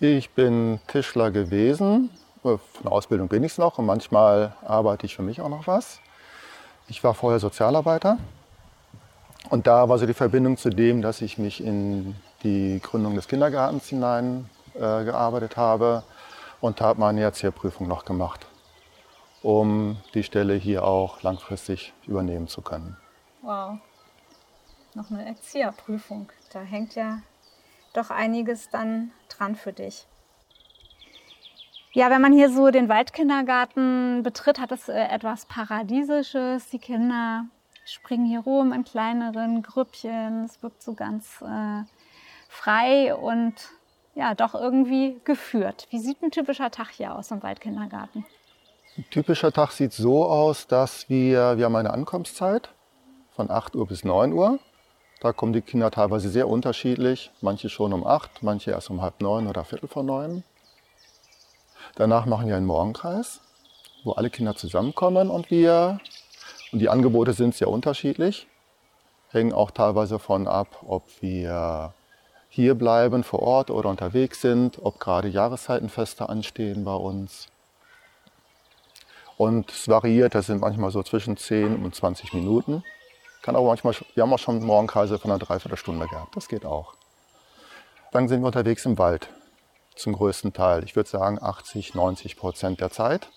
Ich 0.00 0.30
bin 0.30 0.78
Tischler 0.86 1.32
gewesen. 1.32 2.10
Äh, 2.44 2.56
von 2.56 2.92
Ausbildung 2.92 3.28
bin 3.28 3.42
ich 3.42 3.52
es 3.52 3.58
noch 3.58 3.78
und 3.78 3.86
manchmal 3.86 4.52
arbeite 4.64 5.06
ich 5.06 5.16
für 5.16 5.22
mich 5.22 5.40
auch 5.40 5.48
noch 5.48 5.66
was. 5.66 6.00
Ich 6.86 7.02
war 7.02 7.14
vorher 7.14 7.40
Sozialarbeiter 7.40 8.16
und 9.50 9.66
da 9.66 9.88
war 9.88 9.98
so 9.98 10.06
die 10.06 10.14
Verbindung 10.14 10.56
zu 10.56 10.70
dem, 10.70 11.02
dass 11.02 11.20
ich 11.20 11.38
mich 11.38 11.62
in 11.62 12.14
die 12.42 12.80
Gründung 12.82 13.14
des 13.14 13.28
Kindergartens 13.28 13.88
hinein 13.88 14.48
äh, 14.74 14.80
habe 15.56 16.02
und 16.60 16.80
habe 16.80 17.00
meine 17.00 17.20
Erzieherprüfung 17.22 17.88
noch 17.88 18.04
gemacht, 18.04 18.46
um 19.42 19.96
die 20.14 20.22
Stelle 20.22 20.54
hier 20.54 20.84
auch 20.84 21.22
langfristig 21.22 21.92
übernehmen 22.06 22.48
zu 22.48 22.62
können. 22.62 22.96
Wow, 23.42 23.78
noch 24.94 25.10
eine 25.10 25.26
Erzieherprüfung. 25.26 26.30
Da 26.52 26.60
hängt 26.60 26.94
ja 26.94 27.18
doch 27.94 28.10
einiges 28.10 28.68
dann 28.70 29.12
dran 29.28 29.56
für 29.56 29.72
dich. 29.72 30.06
Ja, 31.92 32.10
wenn 32.10 32.20
man 32.20 32.32
hier 32.32 32.50
so 32.50 32.70
den 32.70 32.88
Waldkindergarten 32.88 34.22
betritt, 34.22 34.60
hat 34.60 34.72
es 34.72 34.88
äh, 34.88 35.00
etwas 35.00 35.46
Paradiesisches. 35.46 36.68
Die 36.68 36.78
Kinder 36.78 37.46
springen 37.92 38.26
hier 38.26 38.40
rum 38.40 38.72
in 38.72 38.84
kleineren 38.84 39.62
Grüppchen. 39.62 40.44
Es 40.44 40.62
wirkt 40.62 40.82
so 40.82 40.94
ganz 40.94 41.42
äh, 41.42 41.82
frei 42.48 43.14
und 43.14 43.54
ja, 44.14 44.34
doch 44.34 44.54
irgendwie 44.54 45.20
geführt. 45.24 45.86
Wie 45.90 45.98
sieht 45.98 46.22
ein 46.22 46.30
typischer 46.30 46.70
Tag 46.70 46.90
hier 46.90 47.14
aus 47.14 47.30
im 47.30 47.42
Waldkindergarten? 47.42 48.26
Ein 48.96 49.04
typischer 49.10 49.52
Tag 49.52 49.70
sieht 49.70 49.92
so 49.92 50.24
aus, 50.24 50.66
dass 50.66 51.08
wir, 51.08 51.56
wir 51.56 51.66
haben 51.66 51.76
eine 51.76 51.92
Ankunftszeit 51.92 52.70
von 53.30 53.50
8 53.50 53.76
Uhr 53.76 53.86
bis 53.86 54.04
9 54.04 54.32
Uhr. 54.32 54.58
Da 55.20 55.32
kommen 55.32 55.52
die 55.52 55.62
Kinder 55.62 55.90
teilweise 55.90 56.28
sehr 56.28 56.48
unterschiedlich. 56.48 57.30
Manche 57.40 57.68
schon 57.68 57.92
um 57.92 58.06
8, 58.06 58.42
manche 58.42 58.72
erst 58.72 58.90
um 58.90 59.02
halb 59.02 59.20
neun 59.20 59.46
oder 59.46 59.64
viertel 59.64 59.88
vor 59.88 60.02
neun. 60.02 60.42
Danach 61.94 62.26
machen 62.26 62.48
wir 62.48 62.56
einen 62.56 62.66
Morgenkreis, 62.66 63.40
wo 64.04 64.12
alle 64.12 64.30
Kinder 64.30 64.56
zusammenkommen 64.56 65.30
und 65.30 65.50
wir, 65.50 66.00
und 66.72 66.80
die 66.80 66.88
Angebote 66.88 67.32
sind 67.32 67.54
sehr 67.54 67.68
unterschiedlich, 67.68 68.46
hängen 69.30 69.52
auch 69.52 69.70
teilweise 69.70 70.14
davon 70.14 70.46
ab, 70.46 70.82
ob 70.86 71.04
wir 71.20 71.94
hier 72.48 72.74
bleiben 72.74 73.24
vor 73.24 73.40
Ort 73.40 73.70
oder 73.70 73.88
unterwegs 73.90 74.40
sind, 74.40 74.78
ob 74.82 75.00
gerade 75.00 75.28
Jahreszeitenfeste 75.28 76.28
anstehen 76.28 76.84
bei 76.84 76.94
uns. 76.94 77.48
Und 79.36 79.70
es 79.70 79.88
variiert, 79.88 80.34
das 80.34 80.46
sind 80.46 80.60
manchmal 80.60 80.90
so 80.90 81.02
zwischen 81.02 81.36
10 81.36 81.84
und 81.84 81.94
20 81.94 82.32
Minuten. 82.32 82.82
Kann 83.42 83.54
auch 83.54 83.66
manchmal, 83.66 83.94
wir 84.14 84.22
haben 84.22 84.32
auch 84.32 84.38
schon 84.38 84.64
Morgenkreise 84.64 85.18
von 85.18 85.30
einer 85.30 85.38
Dreiviertelstunde 85.38 86.06
gehabt, 86.08 86.36
das 86.36 86.48
geht 86.48 86.64
auch. 86.64 86.94
Dann 88.10 88.28
sind 88.28 88.40
wir 88.40 88.46
unterwegs 88.46 88.84
im 88.84 88.98
Wald, 88.98 89.28
zum 89.94 90.14
größten 90.14 90.52
Teil. 90.52 90.82
Ich 90.84 90.96
würde 90.96 91.08
sagen 91.08 91.38
80, 91.40 91.94
90 91.94 92.36
Prozent 92.36 92.80
der 92.80 92.90
Zeit 92.90 93.28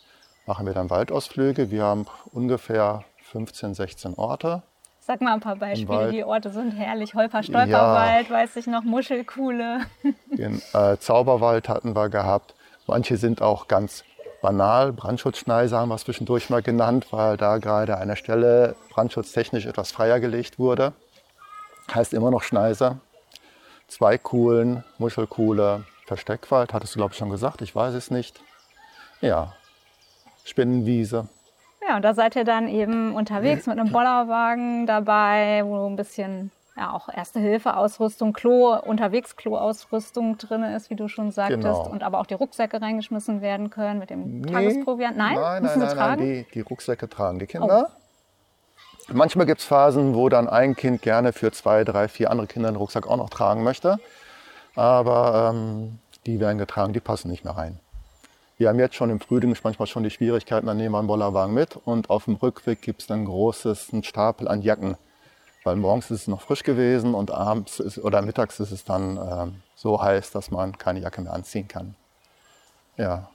machen 0.46 0.66
wir 0.66 0.74
dann 0.74 0.90
Waldausflüge. 0.90 1.72
Wir 1.72 1.84
haben 1.84 2.06
ungefähr 2.34 3.04
15, 3.32 3.74
16 3.74 4.14
Orte. 4.16 4.62
Sag 5.00 5.22
mal 5.22 5.34
ein 5.34 5.40
paar 5.40 5.56
Beispiele. 5.56 6.12
Die 6.12 6.24
Orte 6.24 6.52
sind 6.52 6.72
herrlich. 6.72 7.16
Holper-Stolperwald, 7.16 8.30
ja. 8.30 8.36
weiß 8.36 8.56
ich 8.58 8.68
noch, 8.68 8.84
Muschelkuhle. 8.84 9.82
Den 10.32 10.62
äh, 10.74 10.98
Zauberwald 10.98 11.70
hatten 11.70 11.96
wir 11.96 12.10
gehabt. 12.10 12.54
Manche 12.88 13.18
sind 13.18 13.42
auch 13.42 13.68
ganz 13.68 14.04
banal. 14.42 14.92
Brandschutzschneise 14.92 15.78
haben 15.78 15.90
wir 15.90 15.96
es 15.96 16.04
zwischendurch 16.04 16.50
mal 16.50 16.62
genannt, 16.62 17.08
weil 17.12 17.38
da 17.38 17.58
gerade 17.58 17.98
an 17.98 18.10
der 18.10 18.16
Stelle 18.16 18.76
brandschutztechnisch 18.90 19.66
etwas 19.66 19.92
freier 19.92 20.20
gelegt 20.20 20.60
wurde. 20.60 20.94
Heißt 21.94 22.14
immer 22.14 22.32
noch 22.32 22.44
Schneise. 22.44 23.00
Zwei 23.88 24.18
Kuhlen, 24.18 24.84
Muschelkuhle, 24.98 25.84
Versteckwald, 26.06 26.74
hattest 26.74 26.96
du 26.96 27.00
glaube 27.00 27.14
ich 27.14 27.18
schon 27.18 27.30
gesagt, 27.30 27.62
ich 27.62 27.76
weiß 27.76 27.94
es 27.94 28.12
nicht. 28.12 28.42
Ja, 29.20 29.54
Spinnenwiese. 30.44 31.28
Ja, 31.88 31.96
und 31.96 32.04
da 32.04 32.14
seid 32.14 32.36
ihr 32.36 32.44
dann 32.44 32.68
eben 32.68 33.16
unterwegs 33.16 33.66
mit 33.66 33.80
einem 33.80 33.92
Bollerwagen 33.92 34.86
dabei, 34.86 35.64
wo 35.66 35.88
ein 35.88 35.96
bisschen 35.96 36.52
ja, 36.78 36.94
auch 36.94 37.10
Erste-Hilfe-Ausrüstung, 37.10 38.34
Klo, 38.34 38.78
unterwegs 38.80 39.36
Klo-Ausrüstung 39.36 40.38
drin 40.38 40.64
ist, 40.64 40.90
wie 40.90 40.96
du 40.96 41.08
schon 41.08 41.32
sagtest. 41.32 41.62
Genau. 41.62 41.90
Und 41.90 42.04
aber 42.04 42.20
auch 42.20 42.26
die 42.26 42.34
Rucksäcke 42.34 42.82
reingeschmissen 42.82 43.42
werden 43.42 43.70
können 43.70 44.00
mit 44.00 44.10
dem 44.10 44.42
nee, 44.42 44.52
Tagesproviant. 44.52 45.18
Nein, 45.18 45.36
nein, 45.36 45.64
nein, 45.64 45.80
nein, 45.80 45.98
nein, 45.98 46.18
die, 46.20 46.46
die 46.54 46.62
Rucksäcke 46.62 47.10
tragen 47.10 47.40
die 47.40 47.48
Kinder. 47.48 47.90
Oh. 47.90 49.14
Manchmal 49.14 49.46
gibt 49.46 49.60
es 49.60 49.66
Phasen, 49.66 50.16
wo 50.16 50.30
dann 50.30 50.48
ein 50.48 50.76
Kind 50.76 51.02
gerne 51.02 51.34
für 51.34 51.52
zwei, 51.52 51.84
drei, 51.84 52.08
vier 52.08 52.32
andere 52.32 52.48
Kinder 52.48 52.72
den 52.72 52.78
Rucksack 52.78 53.08
auch 53.08 53.18
noch 53.18 53.30
tragen 53.30 53.64
möchte. 53.64 54.00
Aber 54.76 55.52
ähm, 55.54 56.00
die 56.26 56.40
werden 56.40 56.58
getragen, 56.58 56.94
die 56.94 57.02
passen 57.02 57.30
nicht 57.30 57.44
mehr 57.44 57.58
rein. 57.58 57.80
Wir 58.62 58.70
haben 58.70 58.77
jetzt 58.77 58.94
schon 58.94 59.10
im 59.10 59.20
Frühling 59.20 59.58
manchmal 59.63 59.88
schon 59.88 60.03
die 60.03 60.12
Schwierigkeiten, 60.12 60.68
dann 60.68 60.77
nehmen 60.77 60.94
wir 60.94 61.00
einen 61.00 61.08
Bollerwagen 61.08 61.51
mit 61.51 61.77
und 61.77 62.12
auf 62.12 62.25
dem 62.25 62.36
Rückweg 62.36 62.80
gibt 62.80 63.01
es 63.01 63.08
dann 63.08 63.25
großes 63.25 63.91
einen 63.91 64.03
Stapel 64.03 64.48
an 64.48 64.62
Jacken. 64.62 64.98
Weil 65.63 65.77
morgens 65.77 66.12
ist 66.12 66.22
es 66.22 66.27
noch 66.27 66.41
frisch 66.41 66.62
gewesen 66.62 67.15
und 67.15 67.32
abends 67.32 67.80
ist, 67.80 67.98
oder 67.98 68.22
mittags 68.22 68.60
ist 68.60 68.70
es 68.70 68.84
dann 68.84 69.18
äh, 69.18 69.48
so 69.74 70.00
heiß, 70.00 70.30
dass 70.30 70.51
man 70.51 70.77
keine 70.77 71.00
Jacke 71.00 71.22
mehr 71.22 71.34
anziehen 71.34 71.68
kann. 71.68 71.96
Ja. 72.98 73.32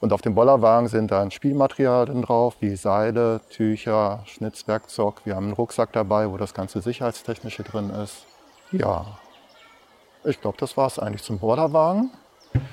Und 0.00 0.12
auf 0.12 0.20
dem 0.20 0.34
Bollerwagen 0.34 0.88
sind 0.88 1.10
dann 1.10 1.30
Spielmaterialien 1.30 2.20
drauf, 2.20 2.56
wie 2.60 2.76
Seile, 2.76 3.40
Tücher, 3.48 4.24
Schnitzwerkzeug. 4.26 5.22
Wir 5.24 5.36
haben 5.36 5.44
einen 5.44 5.54
Rucksack 5.54 5.90
dabei, 5.94 6.30
wo 6.30 6.36
das 6.36 6.52
ganze 6.52 6.82
Sicherheitstechnische 6.82 7.62
drin 7.62 7.88
ist. 7.88 8.26
Ja, 8.72 9.06
ich 10.22 10.38
glaube, 10.38 10.58
das 10.60 10.76
war 10.76 10.86
es 10.86 10.98
eigentlich 10.98 11.22
zum 11.22 11.38
Bollerwagen. 11.38 12.10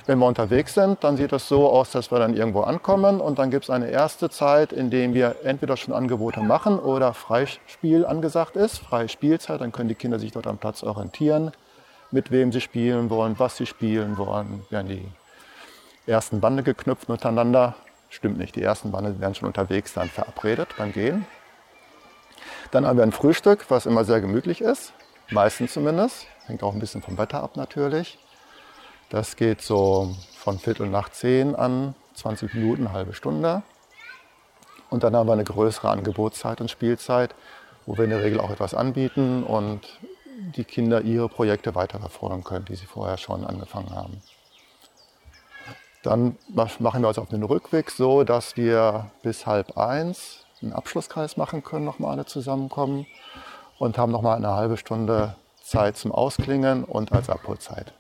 Wenn 0.06 0.20
wir 0.20 0.26
unterwegs 0.26 0.74
sind, 0.74 1.04
dann 1.04 1.16
sieht 1.16 1.32
es 1.32 1.48
so 1.48 1.70
aus, 1.70 1.92
dass 1.92 2.12
wir 2.12 2.20
dann 2.20 2.36
irgendwo 2.36 2.62
ankommen 2.62 3.22
und 3.22 3.40
dann 3.40 3.52
gibt 3.52 3.66
es 3.66 3.70
eine 3.70 3.90
erste 3.90 4.30
Zeit, 4.30 4.74
in 4.74 4.90
der 4.90 5.14
wir 5.14 5.38
entweder 5.44 5.78
schon 5.78 5.94
Angebote 5.94 6.42
machen 6.42 6.80
oder 6.80 7.14
Freispiel 7.14 8.06
angesagt 8.06 8.56
ist, 8.56 8.80
freie 8.80 9.10
Spielzeit. 9.10 9.62
Dann 9.62 9.72
können 9.72 9.90
die 9.90 9.96
Kinder 9.96 10.20
sich 10.20 10.32
dort 10.32 10.48
am 10.48 10.58
Platz 10.58 10.84
orientieren, 10.84 11.52
mit 12.12 12.32
wem 12.32 12.52
sie 12.52 12.62
spielen 12.62 13.10
wollen, 13.10 13.38
was 13.38 13.58
sie 13.58 13.66
spielen 13.66 14.18
wollen. 14.18 14.66
Werden 14.70 14.90
die 14.90 15.08
ersten 16.08 16.42
Bande 16.42 16.64
geknüpft 16.64 17.08
miteinander. 17.08 17.76
Stimmt 18.10 18.38
nicht, 18.38 18.56
die 18.56 18.64
ersten 18.64 18.92
Bande 18.92 19.20
werden 19.20 19.36
schon 19.36 19.48
unterwegs 19.48 19.94
dann 19.94 20.10
verabredet 20.10 20.70
beim 20.78 20.92
Gehen. 20.92 21.26
Dann 22.72 22.86
haben 22.86 22.98
wir 22.98 23.04
ein 23.04 23.12
Frühstück, 23.12 23.66
was 23.70 23.86
immer 23.86 24.04
sehr 24.04 24.20
gemütlich 24.20 24.62
ist, 24.62 24.94
meistens 25.30 25.74
zumindest. 25.74 26.26
Hängt 26.48 26.64
auch 26.64 26.74
ein 26.74 26.80
bisschen 26.80 27.02
vom 27.02 27.18
Wetter 27.18 27.42
ab 27.42 27.56
natürlich. 27.56 28.18
Das 29.12 29.36
geht 29.36 29.62
so 29.62 30.16
von 30.38 30.58
Viertel 30.58 30.88
nach 30.88 31.10
zehn 31.10 31.54
an, 31.54 31.96
20 32.14 32.54
Minuten, 32.54 32.94
halbe 32.94 33.14
Stunde. 33.14 33.62
Und 34.90 35.04
dann 35.04 35.14
haben 35.18 35.28
wir 35.28 35.34
eine 35.34 35.44
größere 35.44 35.90
Angebotszeit 35.90 36.62
und 36.62 36.72
Spielzeit, 36.72 37.36
wo 37.86 37.98
wir 37.98 38.06
in 38.06 38.12
der 38.12 38.24
Regel 38.24 38.40
auch 38.40 38.50
etwas 38.50 38.74
anbieten 38.74 39.44
und 39.44 39.82
die 40.56 40.64
Kinder 40.64 41.02
ihre 41.02 41.28
Projekte 41.28 41.76
weiterverfolgen 41.76 42.46
können, 42.46 42.64
die 42.64 42.76
sie 42.76 42.86
vorher 42.86 43.18
schon 43.18 43.46
angefangen 43.46 43.94
haben. 43.94 44.22
Dann 46.04 46.38
machen 46.48 47.02
wir 47.02 47.10
uns 47.10 47.20
auf 47.20 47.28
den 47.28 47.44
Rückweg 47.44 47.92
so, 47.92 48.24
dass 48.24 48.56
wir 48.56 49.12
bis 49.24 49.46
halb 49.46 49.78
eins 49.78 50.46
einen 50.62 50.72
Abschlusskreis 50.72 51.36
machen 51.36 51.66
können, 51.66 51.84
nochmal 51.84 52.12
alle 52.12 52.26
zusammenkommen 52.26 53.06
und 53.78 53.98
haben 53.98 54.14
nochmal 54.14 54.38
eine 54.38 54.54
halbe 54.56 54.78
Stunde 54.78 55.36
Zeit 55.62 55.98
zum 55.98 56.14
Ausklingen 56.14 56.86
und 56.86 57.12
als 57.12 57.30
Abholzeit. 57.30 57.94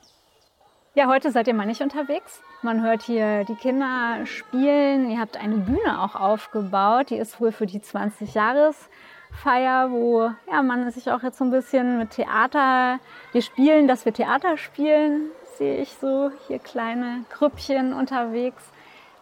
Ja, 0.94 1.08
heute 1.08 1.32
seid 1.32 1.48
ihr 1.48 1.54
mal 1.54 1.66
nicht 1.66 1.80
unterwegs. 1.80 2.42
Man 2.64 2.84
hört 2.84 3.04
hier 3.04 3.46
die 3.46 3.56
Kinder 3.56 4.26
spielen. 4.26 5.10
Ihr 5.10 5.22
habt 5.22 5.38
eine 5.38 5.56
Bühne 5.56 6.02
auch 6.02 6.16
aufgebaut. 6.16 7.12
Die 7.12 7.16
ist 7.16 7.40
wohl 7.40 7.54
für 7.54 7.66
die 7.66 7.80
20-Jahres-Feier, 7.80 9.92
wo 9.92 10.30
ja, 10.52 10.62
man 10.62 10.92
sich 10.92 11.10
auch 11.10 11.24
jetzt 11.24 11.38
so 11.38 11.46
ein 11.46 11.52
bisschen 11.52 11.98
mit 11.98 12.10
Theater, 12.10 13.00
wir 13.32 13.42
spielen, 13.42 13.88
dass 13.88 14.04
wir 14.04 14.14
Theater 14.14 14.58
spielen, 14.58 15.30
sehe 15.58 15.78
ich 15.78 15.94
so 15.94 16.30
hier 16.48 16.60
kleine 16.60 17.24
Grüppchen 17.30 17.94
unterwegs. 17.94 18.70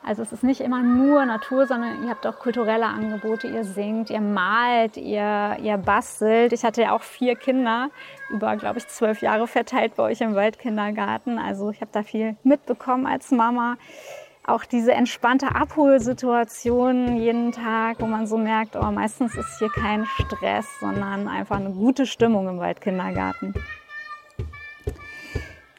Also 0.02 0.24
es 0.24 0.32
ist 0.32 0.44
nicht 0.44 0.62
immer 0.62 0.82
nur 0.82 1.26
Natur, 1.26 1.68
sondern 1.68 2.04
ihr 2.04 2.10
habt 2.10 2.26
auch 2.26 2.40
kulturelle 2.40 2.86
Angebote. 2.86 3.48
Ihr 3.48 3.64
singt, 3.64 4.10
ihr 4.10 4.22
malt, 4.22 4.98
ihr, 4.98 5.58
ihr 5.62 5.78
bastelt. 5.78 6.54
Ich 6.54 6.64
hatte 6.64 6.82
ja 6.82 6.96
auch 6.96 7.04
vier 7.04 7.36
Kinder, 7.36 7.90
über, 8.30 8.56
glaube 8.56 8.80
ich, 8.80 8.88
zwölf 8.88 9.22
Jahre 9.22 9.46
verteilt 9.46 9.96
bei 9.96 10.04
euch 10.04 10.22
im 10.22 10.36
Waldkindergarten. 10.36 11.38
Also 11.38 11.70
ich 11.70 11.82
habe 11.82 11.92
da 11.92 12.02
viel 12.04 12.38
mitbekommen 12.44 13.06
als 13.06 13.32
Mama. 13.32 13.76
auch 14.50 14.66
diese 14.66 14.94
entspannte 14.94 15.54
Abholsituation 15.56 17.18
jeden 17.18 17.52
Tag, 17.52 17.98
wo 18.00 18.06
man 18.06 18.28
so 18.28 18.38
merkt, 18.38 18.76
oh, 18.76 18.92
meistens 18.92 19.36
ist 19.36 19.60
hier 19.60 19.70
kein 19.70 20.06
Stress, 20.06 20.68
sondern 20.80 21.28
einfach 21.28 21.58
eine 21.58 21.72
gute 21.72 22.06
Stimmung 22.06 22.48
im 22.48 22.60
Waldkindergarten. 22.60 23.54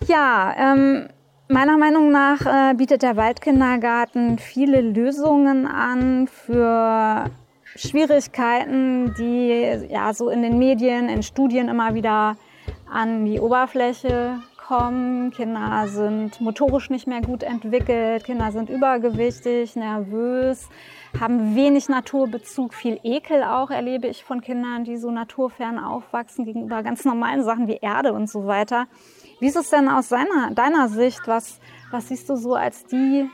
Ja, 0.07 0.55
ähm, 0.57 1.09
meiner 1.51 1.77
Meinung 1.77 2.11
nach 2.13 2.41
äh, 2.47 2.75
bietet 2.75 3.03
der 3.03 3.17
Waldkindergarten 3.17 4.39
viele 4.39 4.81
Lösungen 4.81 5.67
an 5.67 6.29
für 6.29 7.31
Schwierigkeiten, 7.77 9.15
die 9.19 9.89
ja 9.89 10.15
so 10.15 10.29
in 10.31 10.43
den 10.43 10.59
Medien, 10.59 11.09
in 11.09 11.23
Studien 11.23 11.69
immer 11.69 11.95
wieder 11.95 12.37
an 12.91 13.25
die 13.25 13.41
Oberfläche 13.41 14.39
kommen. 14.71 15.33
Kinder 15.33 15.89
sind 15.89 16.41
motorisch 16.41 16.91
nicht 16.91 17.09
mehr 17.09 17.23
gut 17.23 17.43
entwickelt, 17.43 18.23
Kinder 18.23 18.53
sind 18.53 18.71
übergewichtig, 18.71 19.75
nervös, 19.75 20.69
haben 21.19 21.57
wenig 21.57 21.89
Naturbezug, 21.89 22.73
viel 22.73 23.01
Ekel 23.03 23.43
auch 23.43 23.71
erlebe 23.71 24.07
ich 24.07 24.23
von 24.23 24.41
Kindern, 24.41 24.85
die 24.85 24.97
so 24.97 25.11
naturfern 25.11 25.81
aufwachsen 25.81 26.45
gegenüber 26.45 26.85
ganz 26.85 27.05
normalen 27.05 27.43
Sachen 27.43 27.67
wie 27.67 27.79
Erde 27.83 28.13
und 28.13 28.31
so 28.31 28.47
weiter. 28.47 28.87
Wie 29.41 29.49
ist 29.49 29.57
es 29.57 29.71
denn 29.71 29.89
aus 29.89 30.09
seiner, 30.09 30.53
deiner 30.55 30.89
Sicht? 30.89 31.23
Was, 31.27 31.59
was 31.91 32.07
siehst 32.07 32.31
du 32.31 32.37
so 32.37 32.55
als 32.55 32.85
die 32.85 33.29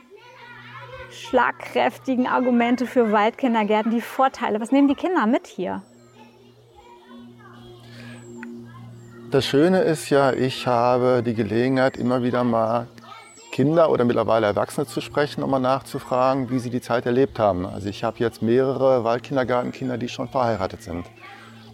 schlagkräftigen 1.11 2.25
Argumente 2.25 2.87
für 2.87 3.11
Waldkindergärten, 3.11 3.91
die 3.91 4.01
Vorteile? 4.01 4.59
Was 4.59 4.71
nehmen 4.71 4.87
die 4.87 4.95
Kinder 4.95 5.27
mit 5.27 5.45
hier? 5.45 5.83
Das 9.29 9.45
Schöne 9.45 9.81
ist 9.81 10.09
ja, 10.09 10.31
ich 10.31 10.67
habe 10.67 11.21
die 11.21 11.33
Gelegenheit, 11.33 11.97
immer 11.97 12.23
wieder 12.23 12.45
mal 12.45 12.87
Kinder 13.51 13.89
oder 13.89 14.05
mittlerweile 14.05 14.45
Erwachsene 14.45 14.87
zu 14.87 15.01
sprechen, 15.01 15.43
um 15.43 15.51
mal 15.51 15.59
nachzufragen, 15.59 16.49
wie 16.49 16.59
sie 16.59 16.69
die 16.69 16.79
Zeit 16.79 17.05
erlebt 17.05 17.37
haben. 17.37 17.65
Also 17.65 17.89
ich 17.89 18.05
habe 18.05 18.19
jetzt 18.19 18.41
mehrere 18.41 19.03
Waldkindergartenkinder, 19.03 19.97
die 19.97 20.07
schon 20.07 20.29
verheiratet 20.29 20.81
sind 20.81 21.05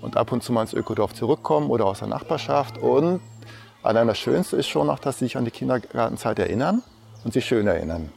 und 0.01 0.17
ab 0.17 0.31
und 0.31 0.41
zu 0.41 0.51
mal 0.51 0.61
ins 0.61 0.73
Ökodorf 0.73 1.13
zurückkommen 1.13 1.69
oder 1.69 1.85
aus 1.85 1.99
der 1.99 2.07
Nachbarschaft. 2.07 2.79
Und 2.79 3.21
allein 3.83 4.07
das 4.07 4.17
Schönste 4.17 4.57
ist 4.57 4.67
schon 4.67 4.87
noch, 4.87 4.97
dass 4.97 5.19
sie 5.19 5.25
sich 5.25 5.37
an 5.37 5.45
die 5.45 5.51
Kindergartenzeit 5.51 6.39
erinnern 6.39 6.81
und 7.23 7.33
sich 7.33 7.45
schön 7.45 7.67
erinnern. 7.67 8.11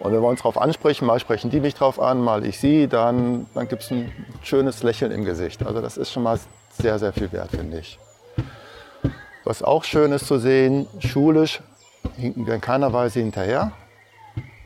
Und 0.00 0.12
wenn 0.12 0.20
wir 0.20 0.28
uns 0.28 0.40
darauf 0.40 0.60
ansprechen, 0.60 1.06
mal 1.06 1.20
sprechen 1.20 1.50
die 1.50 1.60
mich 1.60 1.74
drauf 1.74 2.00
an, 2.00 2.20
mal 2.20 2.44
ich 2.44 2.58
sie, 2.58 2.88
dann, 2.88 3.46
dann 3.54 3.68
gibt 3.68 3.82
es 3.84 3.92
ein 3.92 4.12
schönes 4.42 4.82
Lächeln 4.82 5.12
im 5.12 5.24
Gesicht. 5.24 5.64
Also 5.64 5.80
das 5.80 5.96
ist 5.96 6.10
schon 6.10 6.24
mal 6.24 6.38
sehr, 6.76 6.98
sehr 6.98 7.12
viel 7.12 7.30
wert, 7.32 7.50
finde 7.50 7.78
ich. 7.80 7.98
Was 9.44 9.62
auch 9.62 9.84
schön 9.84 10.12
ist 10.12 10.26
zu 10.26 10.38
sehen, 10.38 10.86
schulisch 10.98 11.60
hinken 12.16 12.46
wir 12.46 12.54
in 12.54 12.60
keiner 12.60 12.92
Weise 12.92 13.20
hinterher. 13.20 13.72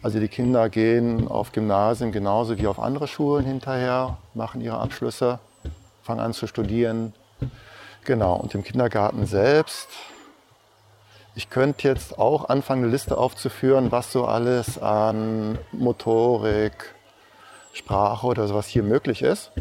Also 0.02 0.18
die 0.18 0.28
Kinder 0.28 0.68
gehen 0.70 1.28
auf 1.28 1.52
Gymnasien 1.52 2.12
genauso 2.12 2.56
wie 2.58 2.66
auf 2.66 2.80
andere 2.80 3.06
Schulen 3.06 3.44
hinterher, 3.44 4.16
machen 4.34 4.60
ihre 4.60 4.78
Abschlüsse, 4.78 5.38
fangen 6.02 6.20
an 6.20 6.32
zu 6.32 6.46
studieren. 6.46 7.12
Genau, 8.04 8.36
und 8.36 8.54
im 8.54 8.64
Kindergarten 8.64 9.26
selbst, 9.26 9.88
ich 11.34 11.50
könnte 11.50 11.86
jetzt 11.86 12.18
auch 12.18 12.48
anfangen, 12.48 12.84
eine 12.84 12.92
Liste 12.92 13.18
aufzuführen, 13.18 13.92
was 13.92 14.10
so 14.10 14.24
alles 14.24 14.78
an 14.78 15.58
Motorik, 15.72 16.94
Sprache 17.72 18.26
oder 18.26 18.48
sowas 18.48 18.66
hier 18.66 18.82
möglich 18.82 19.22
ist. 19.22 19.52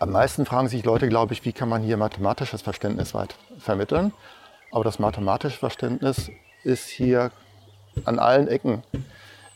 Am 0.00 0.12
meisten 0.12 0.46
fragen 0.46 0.68
sich 0.68 0.84
Leute, 0.84 1.08
glaube 1.08 1.32
ich, 1.32 1.44
wie 1.44 1.52
kann 1.52 1.68
man 1.68 1.82
hier 1.82 1.96
mathematisches 1.96 2.62
Verständnis 2.62 3.14
weit 3.14 3.34
vermitteln. 3.58 4.12
Aber 4.70 4.84
das 4.84 5.00
mathematische 5.00 5.58
Verständnis 5.58 6.30
ist 6.62 6.86
hier 6.86 7.32
an 8.04 8.20
allen 8.20 8.46
Ecken, 8.46 8.84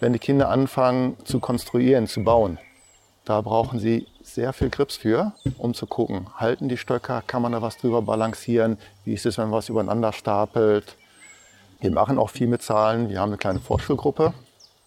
wenn 0.00 0.12
die 0.12 0.18
Kinder 0.18 0.48
anfangen 0.48 1.16
zu 1.24 1.38
konstruieren, 1.38 2.08
zu 2.08 2.24
bauen. 2.24 2.58
Da 3.24 3.40
brauchen 3.40 3.78
sie 3.78 4.08
sehr 4.20 4.52
viel 4.52 4.68
Grips 4.68 4.96
für, 4.96 5.32
um 5.58 5.74
zu 5.74 5.86
gucken, 5.86 6.26
halten 6.36 6.68
die 6.68 6.76
Stöcker, 6.76 7.22
kann 7.24 7.42
man 7.42 7.52
da 7.52 7.62
was 7.62 7.76
drüber 7.76 8.02
balancieren, 8.02 8.78
wie 9.04 9.14
ist 9.14 9.26
es, 9.26 9.38
wenn 9.38 9.44
man 9.44 9.58
was 9.58 9.68
übereinander 9.68 10.12
stapelt. 10.12 10.96
Wir 11.78 11.92
machen 11.92 12.18
auch 12.18 12.30
viel 12.30 12.48
mit 12.48 12.62
Zahlen. 12.62 13.08
Wir 13.08 13.20
haben 13.20 13.30
eine 13.30 13.38
kleine 13.38 13.60
Vorschulgruppe, 13.60 14.34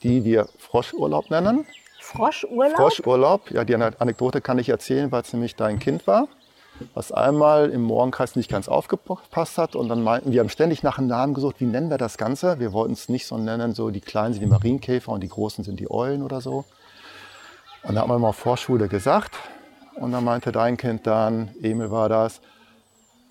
die 0.04 0.26
wir 0.26 0.50
Froschurlaub 0.58 1.30
nennen. 1.30 1.66
Froschurlaub? 2.06 2.76
Froschurlaub, 2.76 3.52
ja, 3.52 3.64
die 3.64 3.76
Anekdote 3.76 4.40
kann 4.40 4.60
ich 4.60 4.70
erzählen, 4.70 5.12
weil 5.12 5.24
es 5.24 5.34
nämlich 5.34 5.56
dein 5.56 5.80
Kind 5.80 6.06
war, 6.06 6.28
was 6.94 7.12
einmal 7.12 7.72
im 7.72 7.82
Morgenkreis 7.82 8.36
nicht 8.36 8.50
ganz 8.50 8.68
aufgepasst 8.68 9.58
hat. 9.58 9.76
Und 9.76 9.90
dann 9.90 10.04
meinten 10.04 10.32
wir, 10.32 10.40
haben 10.40 10.50
ständig 10.50 10.84
nach 10.84 11.00
einem 11.00 11.08
Namen 11.08 11.34
gesucht, 11.34 11.56
wie 11.60 11.66
nennen 11.66 11.90
wir 11.90 11.98
das 11.98 12.18
Ganze? 12.18 12.60
Wir 12.60 12.74
wollten 12.74 12.94
es 12.94 13.10
nicht 13.10 13.26
so 13.26 13.38
nennen, 13.38 13.74
so 13.74 13.90
die 13.90 14.02
Kleinen 14.02 14.34
sind 14.34 14.44
die 14.44 14.50
Marienkäfer 14.50 15.12
und 15.12 15.22
die 15.22 15.30
Großen 15.30 15.64
sind 15.64 15.80
die 15.80 15.90
Eulen 15.90 16.22
oder 16.22 16.42
so. 16.42 16.66
Und 17.84 17.96
da 17.96 18.02
haben 18.02 18.10
wir 18.10 18.20
mal 18.20 18.34
Vorschule 18.34 18.88
gesagt. 18.88 19.36
Und 19.96 20.12
dann 20.12 20.24
meinte 20.24 20.52
dein 20.52 20.78
Kind 20.78 21.08
dann, 21.08 21.56
Emil 21.62 21.90
war 21.90 22.10
das, 22.10 22.40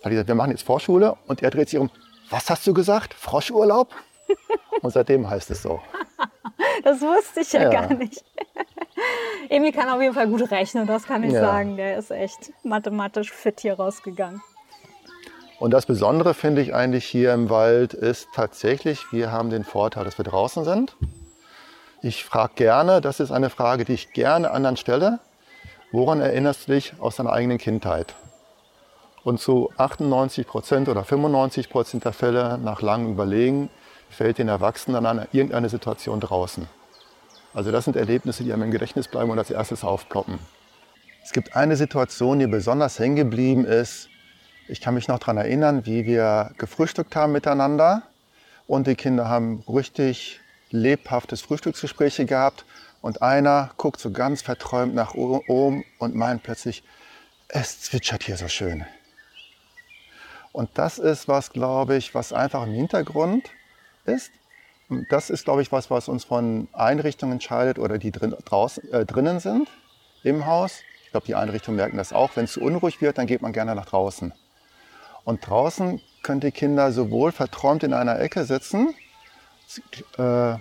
hat 0.02 0.10
gesagt, 0.10 0.28
wir 0.28 0.34
machen 0.34 0.50
jetzt 0.50 0.64
Vorschule. 0.64 1.16
Und 1.26 1.42
er 1.42 1.50
dreht 1.50 1.68
sich 1.68 1.78
um, 1.78 1.90
was 2.28 2.50
hast 2.50 2.66
du 2.66 2.74
gesagt? 2.74 3.14
Froschurlaub? 3.14 3.94
Und 4.82 4.90
seitdem 4.90 5.28
heißt 5.28 5.50
es 5.50 5.62
so. 5.62 5.80
Das 6.82 7.00
wusste 7.00 7.40
ich 7.40 7.52
ja, 7.52 7.62
ja. 7.62 7.70
gar 7.70 7.94
nicht. 7.94 8.24
Emil 9.48 9.72
kann 9.72 9.88
auf 9.88 10.02
jeden 10.02 10.12
Fall 10.12 10.28
gut 10.28 10.50
rechnen, 10.50 10.86
das 10.86 11.04
kann 11.04 11.22
ich 11.22 11.32
ja. 11.32 11.40
sagen. 11.40 11.76
Der 11.76 11.96
ist 11.96 12.10
echt 12.10 12.52
mathematisch 12.62 13.32
fit 13.32 13.60
hier 13.60 13.74
rausgegangen. 13.74 14.42
Und 15.58 15.70
das 15.70 15.86
Besondere 15.86 16.34
finde 16.34 16.60
ich 16.60 16.74
eigentlich 16.74 17.04
hier 17.04 17.32
im 17.32 17.48
Wald 17.48 17.94
ist 17.94 18.28
tatsächlich, 18.34 19.12
wir 19.12 19.30
haben 19.30 19.50
den 19.50 19.64
Vorteil, 19.64 20.04
dass 20.04 20.18
wir 20.18 20.24
draußen 20.24 20.64
sind. 20.64 20.96
Ich 22.02 22.24
frage 22.24 22.54
gerne, 22.56 23.00
das 23.00 23.20
ist 23.20 23.30
eine 23.30 23.48
Frage, 23.48 23.84
die 23.84 23.94
ich 23.94 24.12
gerne 24.12 24.50
anderen 24.50 24.76
stelle. 24.76 25.20
Woran 25.90 26.20
erinnerst 26.20 26.68
du 26.68 26.72
dich 26.72 26.94
aus 26.98 27.16
deiner 27.16 27.32
eigenen 27.32 27.56
Kindheit? 27.56 28.14
Und 29.22 29.40
zu 29.40 29.72
98 29.78 30.46
Prozent 30.46 30.88
oder 30.88 31.04
95 31.04 31.70
Prozent 31.70 32.04
der 32.04 32.12
Fälle 32.12 32.58
nach 32.58 32.82
langem 32.82 33.12
Überlegen 33.12 33.70
fällt 34.14 34.38
den 34.38 34.48
Erwachsenen 34.48 35.04
an 35.06 35.26
irgendeine 35.32 35.68
Situation 35.68 36.20
draußen. 36.20 36.66
Also 37.52 37.70
das 37.70 37.84
sind 37.84 37.96
Erlebnisse, 37.96 38.42
die 38.44 38.52
einem 38.52 38.64
im 38.64 38.70
Gedächtnis 38.70 39.08
bleiben 39.08 39.30
und 39.30 39.38
als 39.38 39.50
erstes 39.50 39.84
aufploppen. 39.84 40.38
Es 41.22 41.32
gibt 41.32 41.56
eine 41.56 41.76
Situation, 41.76 42.38
die 42.38 42.46
besonders 42.46 42.98
hängen 42.98 43.16
geblieben 43.16 43.64
ist. 43.64 44.08
Ich 44.68 44.80
kann 44.80 44.94
mich 44.94 45.08
noch 45.08 45.18
daran 45.18 45.36
erinnern, 45.36 45.86
wie 45.86 46.04
wir 46.04 46.52
gefrühstückt 46.58 47.14
haben 47.16 47.32
miteinander 47.32 48.02
und 48.66 48.86
die 48.86 48.94
Kinder 48.94 49.28
haben 49.28 49.62
richtig 49.68 50.40
lebhaftes 50.70 51.40
Frühstücksgespräche 51.42 52.26
gehabt 52.26 52.64
und 53.00 53.22
einer 53.22 53.70
guckt 53.76 54.00
so 54.00 54.10
ganz 54.10 54.42
verträumt 54.42 54.94
nach 54.94 55.14
oben 55.14 55.84
und 55.98 56.14
meint 56.14 56.42
plötzlich, 56.42 56.82
es 57.48 57.80
zwitschert 57.82 58.24
hier 58.24 58.36
so 58.36 58.48
schön. 58.48 58.84
Und 60.52 60.70
das 60.74 60.98
ist 60.98 61.28
was, 61.28 61.50
glaube 61.50 61.96
ich, 61.96 62.14
was 62.14 62.32
einfach 62.32 62.64
im 62.64 62.72
Hintergrund 62.72 63.50
ist 64.04 64.30
das 65.10 65.30
ist, 65.30 65.44
glaube 65.44 65.62
ich, 65.62 65.72
was, 65.72 65.90
was 65.90 66.08
uns 66.08 66.24
von 66.24 66.68
Einrichtungen 66.72 67.34
entscheidet 67.34 67.78
oder 67.78 67.98
die 67.98 68.10
drin, 68.10 68.34
draußen, 68.44 68.92
äh, 68.92 69.06
drinnen 69.06 69.40
sind 69.40 69.68
im 70.22 70.46
Haus. 70.46 70.80
Ich 71.04 71.10
glaube, 71.10 71.26
die 71.26 71.34
Einrichtungen 71.34 71.76
merken 71.76 71.96
das 71.96 72.12
auch. 72.12 72.36
Wenn 72.36 72.44
es 72.44 72.52
zu 72.52 72.60
unruhig 72.60 73.00
wird, 73.00 73.18
dann 73.18 73.26
geht 73.26 73.42
man 73.42 73.52
gerne 73.52 73.74
nach 73.74 73.86
draußen. 73.86 74.32
Und 75.24 75.46
draußen 75.46 76.00
können 76.22 76.40
die 76.40 76.50
Kinder 76.50 76.92
sowohl 76.92 77.32
verträumt 77.32 77.82
in 77.82 77.94
einer 77.94 78.20
Ecke 78.20 78.44
sitzen, 78.44 78.94
äh, 80.18 80.56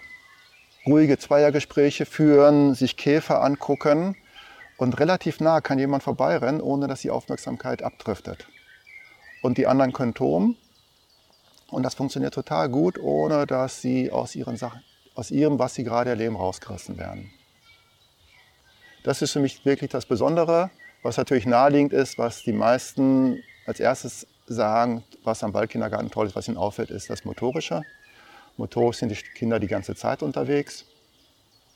ruhige 0.85 1.17
Zweiergespräche 1.17 2.05
führen, 2.05 2.75
sich 2.75 2.97
Käfer 2.97 3.41
angucken 3.41 4.15
und 4.77 4.99
relativ 4.99 5.39
nah 5.39 5.61
kann 5.61 5.79
jemand 5.79 6.03
vorbeirennen, 6.03 6.61
ohne 6.61 6.87
dass 6.87 7.01
die 7.01 7.11
Aufmerksamkeit 7.11 7.83
abdriftet. 7.83 8.47
Und 9.41 9.57
die 9.57 9.67
anderen 9.67 9.91
können 9.91 10.13
toben 10.13 10.57
und 11.73 11.83
das 11.83 11.95
funktioniert 11.95 12.33
total 12.33 12.69
gut, 12.69 12.99
ohne 12.99 13.45
dass 13.45 13.81
sie 13.81 14.11
aus, 14.11 14.35
ihren 14.35 14.57
Sachen, 14.57 14.81
aus 15.15 15.31
ihrem, 15.31 15.59
was 15.59 15.75
sie 15.75 15.83
gerade 15.83 16.11
erleben, 16.11 16.35
rausgerissen 16.35 16.97
werden. 16.97 17.31
Das 19.03 19.21
ist 19.21 19.31
für 19.31 19.39
mich 19.39 19.65
wirklich 19.65 19.91
das 19.91 20.05
Besondere, 20.05 20.69
was 21.01 21.17
natürlich 21.17 21.45
naheliegend 21.45 21.93
ist, 21.93 22.17
was 22.17 22.43
die 22.43 22.53
meisten 22.53 23.43
als 23.65 23.79
erstes 23.79 24.27
sagen, 24.47 25.03
was 25.23 25.43
am 25.43 25.53
Waldkindergarten 25.53 26.09
toll 26.09 26.27
ist, 26.27 26.35
was 26.35 26.47
ihnen 26.47 26.57
auffällt, 26.57 26.89
ist 26.89 27.09
das 27.09 27.25
Motorische. 27.25 27.81
Motorisch 28.57 28.97
sind 28.97 29.09
die 29.09 29.15
Kinder 29.15 29.59
die 29.59 29.67
ganze 29.67 29.95
Zeit 29.95 30.23
unterwegs. 30.23 30.85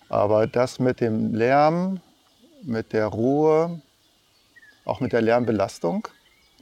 Aber 0.10 0.48
das 0.48 0.80
mit 0.80 1.02
dem 1.02 1.34
Lärm, 1.34 2.00
mit 2.64 2.94
der 2.94 3.08
Ruhe, 3.08 3.82
auch 4.86 5.00
mit 5.00 5.12
der 5.12 5.22
Lärmbelastung, 5.22 6.08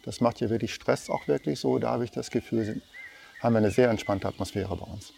das 0.03 0.21
macht 0.21 0.39
hier 0.39 0.49
wirklich 0.49 0.73
Stress 0.73 1.09
auch 1.09 1.27
wirklich 1.27 1.59
so. 1.59 1.79
Da 1.79 1.91
habe 1.91 2.03
ich 2.03 2.11
das 2.11 2.29
Gefühl, 2.29 2.81
haben 3.41 3.53
wir 3.53 3.59
eine 3.59 3.71
sehr 3.71 3.89
entspannte 3.89 4.27
Atmosphäre 4.27 4.75
bei 4.75 4.85
uns. 4.85 5.13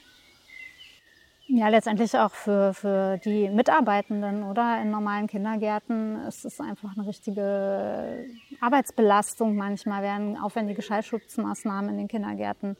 Ja, 1.49 1.69
letztendlich 1.69 2.13
auch 2.17 2.31
für, 2.31 2.73
für 2.73 3.19
die 3.19 3.47
Mitarbeitenden 3.49 4.43
oder 4.43 4.81
in 4.81 4.91
normalen 4.91 5.27
Kindergärten 5.27 6.25
ist 6.25 6.43
es 6.43 6.59
einfach 6.59 6.97
eine 6.97 7.07
richtige 7.07 8.25
Arbeitsbelastung. 8.59 9.55
Manchmal 9.55 10.01
werden 10.03 10.37
aufwendige 10.37 10.81
Schallschutzmaßnahmen 10.81 11.91
in 11.91 11.97
den 11.99 12.07
Kindergärten 12.09 12.75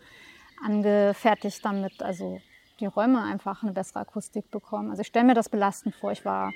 angefertigt, 0.61 1.63
damit 1.63 2.03
also 2.03 2.41
die 2.81 2.87
Räume 2.87 3.23
einfach 3.23 3.63
eine 3.63 3.71
bessere 3.71 4.01
Akustik 4.01 4.51
bekommen. 4.51 4.89
Also 4.89 5.01
ich 5.01 5.07
stelle 5.07 5.25
mir 5.25 5.33
das 5.33 5.47
belastend 5.47 5.95
vor. 5.95 6.11
Ich 6.11 6.25
war 6.25 6.51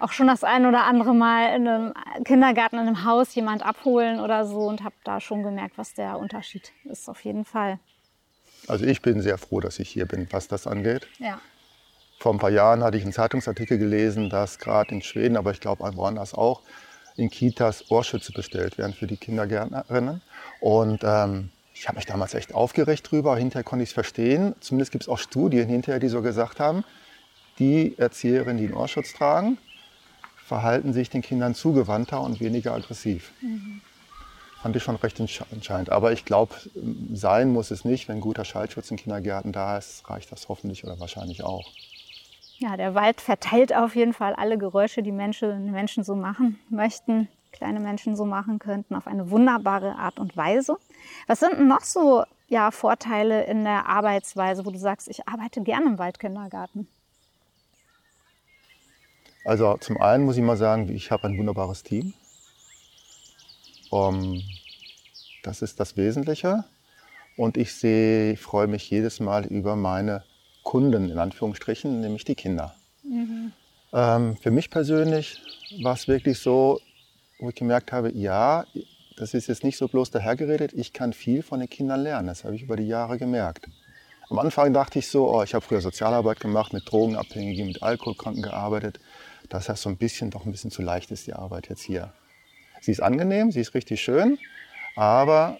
auch 0.00 0.12
schon 0.12 0.28
das 0.28 0.44
ein 0.44 0.64
oder 0.64 0.84
andere 0.84 1.14
Mal 1.14 1.54
in 1.54 1.68
einem 1.68 1.94
Kindergarten, 2.24 2.76
in 2.76 2.86
einem 2.86 3.04
Haus 3.04 3.34
jemand 3.34 3.64
abholen 3.64 4.18
oder 4.18 4.46
so 4.46 4.60
und 4.60 4.82
habe 4.82 4.96
da 5.04 5.20
schon 5.20 5.42
gemerkt, 5.42 5.76
was 5.76 5.92
der 5.92 6.18
Unterschied 6.18 6.72
ist, 6.84 7.08
auf 7.10 7.22
jeden 7.22 7.44
Fall. 7.44 7.78
Also 8.68 8.84
ich 8.84 9.02
bin 9.02 9.20
sehr 9.20 9.38
froh, 9.38 9.60
dass 9.60 9.78
ich 9.78 9.88
hier 9.88 10.06
bin, 10.06 10.26
was 10.30 10.48
das 10.48 10.66
angeht. 10.66 11.06
Ja. 11.18 11.40
Vor 12.18 12.32
ein 12.32 12.38
paar 12.38 12.50
Jahren 12.50 12.82
hatte 12.82 12.96
ich 12.96 13.02
einen 13.02 13.12
Zeitungsartikel 13.12 13.78
gelesen, 13.78 14.30
dass 14.30 14.58
gerade 14.58 14.94
in 14.94 15.02
Schweden, 15.02 15.36
aber 15.36 15.50
ich 15.50 15.60
glaube 15.60 15.82
woanders 15.96 16.34
auch, 16.34 16.62
in 17.16 17.30
Kitas 17.30 17.90
Ohrschütze 17.90 18.32
bestellt 18.32 18.78
werden 18.78 18.94
für 18.94 19.06
die 19.06 19.16
Kindergärtnerinnen. 19.16 20.20
Und 20.60 21.02
ähm, 21.04 21.50
ich 21.74 21.88
habe 21.88 21.96
mich 21.96 22.06
damals 22.06 22.34
echt 22.34 22.54
aufgeregt 22.54 23.10
drüber. 23.10 23.36
Hinterher 23.36 23.64
konnte 23.64 23.82
ich 23.82 23.90
es 23.90 23.94
verstehen. 23.94 24.54
Zumindest 24.60 24.92
gibt 24.92 25.04
es 25.04 25.08
auch 25.08 25.18
Studien 25.18 25.68
hinterher, 25.68 26.00
die 26.00 26.08
so 26.08 26.22
gesagt 26.22 26.60
haben, 26.60 26.84
die 27.58 27.96
Erzieherinnen, 27.98 28.58
die 28.58 28.64
einen 28.64 28.74
Ohrschutz 28.74 29.12
tragen, 29.12 29.58
verhalten 30.36 30.92
sich 30.92 31.10
den 31.10 31.22
Kindern 31.22 31.54
zugewandter 31.54 32.20
und 32.20 32.40
weniger 32.40 32.74
aggressiv. 32.74 33.32
Mhm. 33.40 33.80
Fand 34.64 34.76
ich 34.76 34.82
schon 34.82 34.96
recht 34.96 35.20
entscheidend. 35.20 35.90
Aber 35.90 36.12
ich 36.12 36.24
glaube, 36.24 36.54
sein 37.12 37.52
muss 37.52 37.70
es 37.70 37.84
nicht. 37.84 38.08
Wenn 38.08 38.22
guter 38.22 38.46
Schallschutz 38.46 38.90
in 38.90 38.96
Kindergärten 38.96 39.52
da 39.52 39.76
ist, 39.76 40.08
reicht 40.08 40.32
das 40.32 40.48
hoffentlich 40.48 40.84
oder 40.84 40.98
wahrscheinlich 40.98 41.44
auch. 41.44 41.70
Ja, 42.56 42.78
der 42.78 42.94
Wald 42.94 43.20
verteilt 43.20 43.76
auf 43.76 43.94
jeden 43.94 44.14
Fall 44.14 44.32
alle 44.32 44.56
Geräusche, 44.56 45.02
die 45.02 45.12
Menschen, 45.12 45.70
Menschen 45.70 46.02
so 46.02 46.16
machen 46.16 46.58
möchten, 46.70 47.28
kleine 47.52 47.78
Menschen 47.78 48.16
so 48.16 48.24
machen 48.24 48.58
könnten, 48.58 48.94
auf 48.94 49.06
eine 49.06 49.30
wunderbare 49.30 49.96
Art 49.96 50.18
und 50.18 50.34
Weise. 50.34 50.78
Was 51.26 51.40
sind 51.40 51.58
denn 51.58 51.68
noch 51.68 51.82
so 51.82 52.24
ja, 52.48 52.70
Vorteile 52.70 53.44
in 53.44 53.64
der 53.64 53.86
Arbeitsweise, 53.86 54.64
wo 54.64 54.70
du 54.70 54.78
sagst, 54.78 55.08
ich 55.08 55.28
arbeite 55.28 55.60
gerne 55.60 55.90
im 55.90 55.98
Waldkindergarten? 55.98 56.88
Also 59.44 59.76
zum 59.76 60.00
einen 60.00 60.24
muss 60.24 60.38
ich 60.38 60.42
mal 60.42 60.56
sagen, 60.56 60.88
ich 60.88 61.10
habe 61.10 61.24
ein 61.26 61.36
wunderbares 61.36 61.82
Team. 61.82 62.14
Um, 63.94 64.42
das 65.44 65.62
ist 65.62 65.78
das 65.78 65.96
Wesentliche. 65.96 66.64
Und 67.36 67.56
ich 67.56 67.72
sehe, 67.74 68.32
ich 68.32 68.40
freue 68.40 68.66
mich 68.66 68.90
jedes 68.90 69.20
Mal 69.20 69.44
über 69.46 69.76
meine 69.76 70.24
Kunden, 70.64 71.10
in 71.10 71.18
Anführungsstrichen, 71.18 72.00
nämlich 72.00 72.24
die 72.24 72.34
Kinder. 72.34 72.74
Mhm. 73.04 73.52
Ähm, 73.92 74.36
für 74.38 74.50
mich 74.50 74.70
persönlich 74.70 75.40
war 75.80 75.94
es 75.94 76.08
wirklich 76.08 76.40
so, 76.40 76.80
wo 77.38 77.50
ich 77.50 77.54
gemerkt 77.54 77.92
habe, 77.92 78.10
ja, 78.12 78.64
das 79.16 79.32
ist 79.32 79.46
jetzt 79.46 79.62
nicht 79.62 79.76
so 79.76 79.86
bloß 79.86 80.10
dahergeredet, 80.10 80.72
ich 80.72 80.92
kann 80.92 81.12
viel 81.12 81.44
von 81.44 81.60
den 81.60 81.70
Kindern 81.70 82.00
lernen. 82.00 82.26
Das 82.26 82.42
habe 82.42 82.56
ich 82.56 82.62
über 82.62 82.74
die 82.74 82.88
Jahre 82.88 83.16
gemerkt. 83.16 83.68
Am 84.28 84.40
Anfang 84.40 84.72
dachte 84.72 84.98
ich 84.98 85.06
so, 85.06 85.32
oh, 85.32 85.44
ich 85.44 85.54
habe 85.54 85.64
früher 85.64 85.80
Sozialarbeit 85.80 86.40
gemacht, 86.40 86.72
mit 86.72 86.90
Drogenabhängigen, 86.90 87.68
mit 87.68 87.84
Alkoholkranken 87.84 88.42
gearbeitet. 88.42 88.98
Das 89.48 89.68
heißt 89.68 89.82
so 89.82 89.88
ein 89.88 89.98
bisschen, 89.98 90.30
doch 90.30 90.46
ein 90.46 90.50
bisschen 90.50 90.72
zu 90.72 90.82
leicht 90.82 91.12
ist 91.12 91.28
die 91.28 91.34
Arbeit 91.34 91.68
jetzt 91.68 91.82
hier. 91.82 92.12
Sie 92.84 92.90
ist 92.90 93.00
angenehm, 93.00 93.50
sie 93.50 93.60
ist 93.60 93.72
richtig 93.72 94.02
schön, 94.02 94.38
aber 94.94 95.58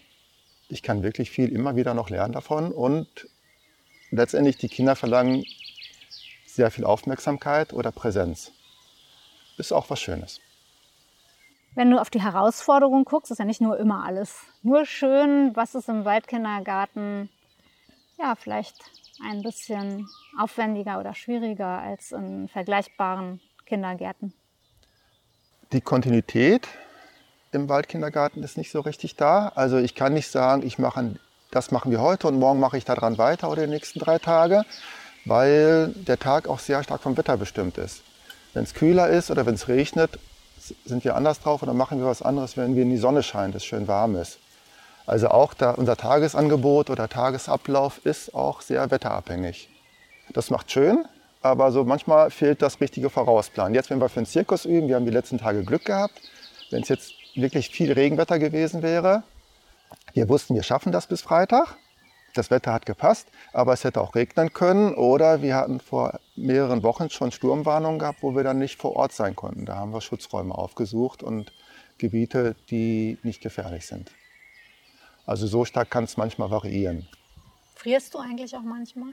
ich 0.69 0.83
kann 0.83 1.03
wirklich 1.03 1.31
viel 1.31 1.51
immer 1.51 1.75
wieder 1.75 1.95
noch 1.95 2.11
lernen 2.11 2.35
davon 2.35 2.71
und 2.71 3.09
letztendlich 4.11 4.59
die 4.59 4.69
Kinder 4.69 4.95
verlangen 4.95 5.43
sehr 6.45 6.71
viel 6.71 6.85
Aufmerksamkeit 6.85 7.73
oder 7.73 7.93
Präsenz. 7.93 8.53
Ist 9.57 9.73
auch 9.73 9.89
was 9.89 10.03
Schönes. 10.03 10.43
Wenn 11.75 11.91
du 11.91 11.99
auf 11.99 12.11
die 12.11 12.21
Herausforderungen 12.21 13.07
guckst, 13.07 13.31
ist 13.31 13.39
ja 13.39 13.47
nicht 13.47 13.63
nur 13.63 13.79
immer 13.79 14.05
alles 14.05 14.43
nur 14.63 14.85
schön. 14.85 15.57
Was 15.57 15.75
ist 15.75 15.89
im 15.89 16.05
Waldkindergarten 16.05 17.31
ja 18.19 18.35
vielleicht 18.35 18.77
ein 19.25 19.43
bisschen 19.43 20.07
aufwendiger 20.39 21.01
oder 21.01 21.15
schwieriger 21.15 21.79
als 21.79 22.13
in 22.13 22.49
vergleichbaren 22.49 23.41
Kindergärten? 23.65 24.35
Die 25.73 25.81
Kontinuität 25.81 26.69
im 27.55 27.69
Waldkindergarten 27.69 28.43
ist 28.43 28.59
nicht 28.59 28.71
so 28.71 28.81
richtig 28.81 29.17
da. 29.17 29.53
Also 29.55 29.79
ich 29.79 29.95
kann 29.95 30.13
nicht 30.13 30.31
sagen, 30.31 30.67
ich 30.67 30.79
mache 30.79 31.15
das 31.55 31.71
machen 31.71 31.93
wir 31.93 32.01
heute 32.01 32.27
und 32.27 32.39
morgen 32.39 32.59
mache 32.59 32.77
ich 32.77 32.85
daran 32.85 33.17
weiter 33.17 33.49
oder 33.49 33.63
die 33.63 33.73
nächsten 33.73 34.01
drei 34.01 34.19
Tage, 34.19 34.65
weil 35.25 35.89
der 35.95 36.19
Tag 36.19 36.49
auch 36.49 36.59
sehr 36.59 36.83
stark 36.83 37.01
vom 37.01 37.17
Wetter 37.17 37.37
bestimmt 37.37 37.79
ist. 37.79 38.03
Wenn 38.55 38.65
es 38.65 38.75
kühler 38.75 39.09
ist 39.09 39.31
oder 39.31 39.47
wenn 39.47 39.55
es 39.55 39.69
regnet, 39.69 40.19
sind 40.85 41.05
wir 41.05 41.15
anders 41.15 41.41
drauf 41.41 41.63
oder 41.63 41.73
machen 41.73 42.01
wir 42.01 42.07
was 42.07 42.23
anderes, 42.23 42.57
wenn 42.57 42.75
wir 42.75 42.83
in 42.83 42.91
die 42.91 42.97
Sonne 42.97 43.23
scheint, 43.23 43.55
es 43.55 43.65
schön 43.65 43.87
warm 43.87 44.17
ist. 44.17 44.39
Also 45.07 45.29
auch 45.29 45.55
da, 45.55 45.73
unser 45.73 45.97
Tagesangebot 45.97 46.91
oder 46.91 47.09
Tagesablauf 47.09 48.05
ist 48.05 48.35
auch 48.35 48.61
sehr 48.61 48.91
wetterabhängig. 48.91 49.69
Das 50.33 50.51
macht 50.51 50.73
schön, 50.73 51.05
aber 51.43 51.71
so 51.71 51.85
manchmal 51.85 52.31
fehlt 52.31 52.63
das 52.63 52.81
richtige 52.81 53.11
Vorausplan. 53.11 53.75
Jetzt, 53.75 53.91
wenn 53.91 54.01
wir 54.01 54.09
für 54.09 54.21
den 54.21 54.27
Zirkus 54.27 54.65
üben, 54.65 54.89
wir 54.89 54.97
haben 54.97 55.05
die 55.05 55.13
letzten 55.13 55.39
Tage 55.39 55.63
Glück 55.63 55.85
gehabt. 55.85 56.21
Wenn 56.71 56.83
es 56.83 56.89
jetzt 56.89 57.13
wirklich 57.35 57.71
viel 57.71 57.93
Regenwetter 57.93 58.39
gewesen 58.39 58.83
wäre, 58.83 59.23
wir 60.13 60.29
wussten, 60.29 60.55
wir 60.55 60.63
schaffen 60.63 60.93
das 60.93 61.07
bis 61.07 61.23
Freitag. 61.23 61.77
Das 62.35 62.51
Wetter 62.51 62.73
hat 62.73 62.85
gepasst, 62.85 63.29
aber 63.53 63.73
es 63.73 63.85
hätte 63.85 64.01
auch 64.01 64.15
regnen 64.15 64.53
können. 64.53 64.95
Oder 64.95 65.43
wir 65.43 65.55
hatten 65.55 65.79
vor 65.79 66.19
mehreren 66.35 66.83
Wochen 66.83 67.09
schon 67.11 67.31
Sturmwarnungen 67.31 68.01
gehabt, 68.01 68.23
wo 68.23 68.35
wir 68.35 68.43
dann 68.43 68.59
nicht 68.59 68.81
vor 68.81 68.97
Ort 68.97 69.13
sein 69.13 69.37
konnten. 69.37 69.67
Da 69.67 69.77
haben 69.77 69.93
wir 69.93 70.01
Schutzräume 70.01 70.53
aufgesucht 70.57 71.23
und 71.23 71.53
Gebiete, 71.99 72.57
die 72.71 73.19
nicht 73.23 73.41
gefährlich 73.41 73.87
sind. 73.87 74.11
Also 75.27 75.47
so 75.47 75.65
stark 75.65 75.91
kann 75.91 76.05
es 76.05 76.17
manchmal 76.17 76.51
variieren. 76.51 77.07
Frierst 77.77 78.15
du 78.15 78.19
eigentlich 78.19 78.55
auch 78.57 78.63
manchmal? 78.63 79.13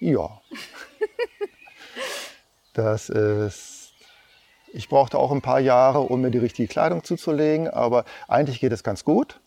Ja. 0.00 0.40
das 2.72 3.08
ist. 3.10 3.79
Ich 4.72 4.88
brauchte 4.88 5.18
auch 5.18 5.32
ein 5.32 5.42
paar 5.42 5.60
Jahre, 5.60 6.00
um 6.00 6.20
mir 6.20 6.30
die 6.30 6.38
richtige 6.38 6.68
Kleidung 6.68 7.02
zuzulegen, 7.02 7.68
aber 7.68 8.04
eigentlich 8.28 8.60
geht 8.60 8.72
es 8.72 8.82
ganz 8.84 9.04
gut. 9.04 9.40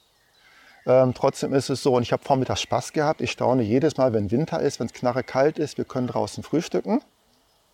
Ähm, 0.85 1.13
trotzdem 1.13 1.53
ist 1.53 1.69
es 1.69 1.81
so, 1.81 1.95
und 1.95 2.03
ich 2.03 2.11
habe 2.11 2.23
vormittags 2.23 2.61
Spaß 2.61 2.91
gehabt. 2.91 3.21
Ich 3.21 3.31
staune 3.31 3.63
jedes 3.63 3.95
Mal, 3.97 4.11
wenn 4.13 4.31
Winter 4.31 4.59
ist, 4.59 4.79
wenn 4.79 4.87
es 4.87 4.93
knarre 4.93 5.23
kalt 5.23 5.59
ist, 5.59 5.77
wir 5.77 5.85
können 5.85 6.07
draußen 6.07 6.43
frühstücken. 6.43 7.01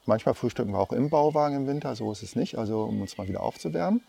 Manchmal 0.05 0.35
frühstücken 0.35 0.73
wir 0.73 0.79
auch 0.79 0.91
im 0.91 1.09
Bauwagen 1.09 1.55
im 1.55 1.67
Winter, 1.67 1.95
so 1.95 2.11
ist 2.11 2.23
es 2.23 2.35
nicht, 2.35 2.57
also 2.57 2.83
um 2.83 3.01
uns 3.01 3.17
mal 3.17 3.27
wieder 3.27 3.41
aufzuwärmen. 3.41 4.01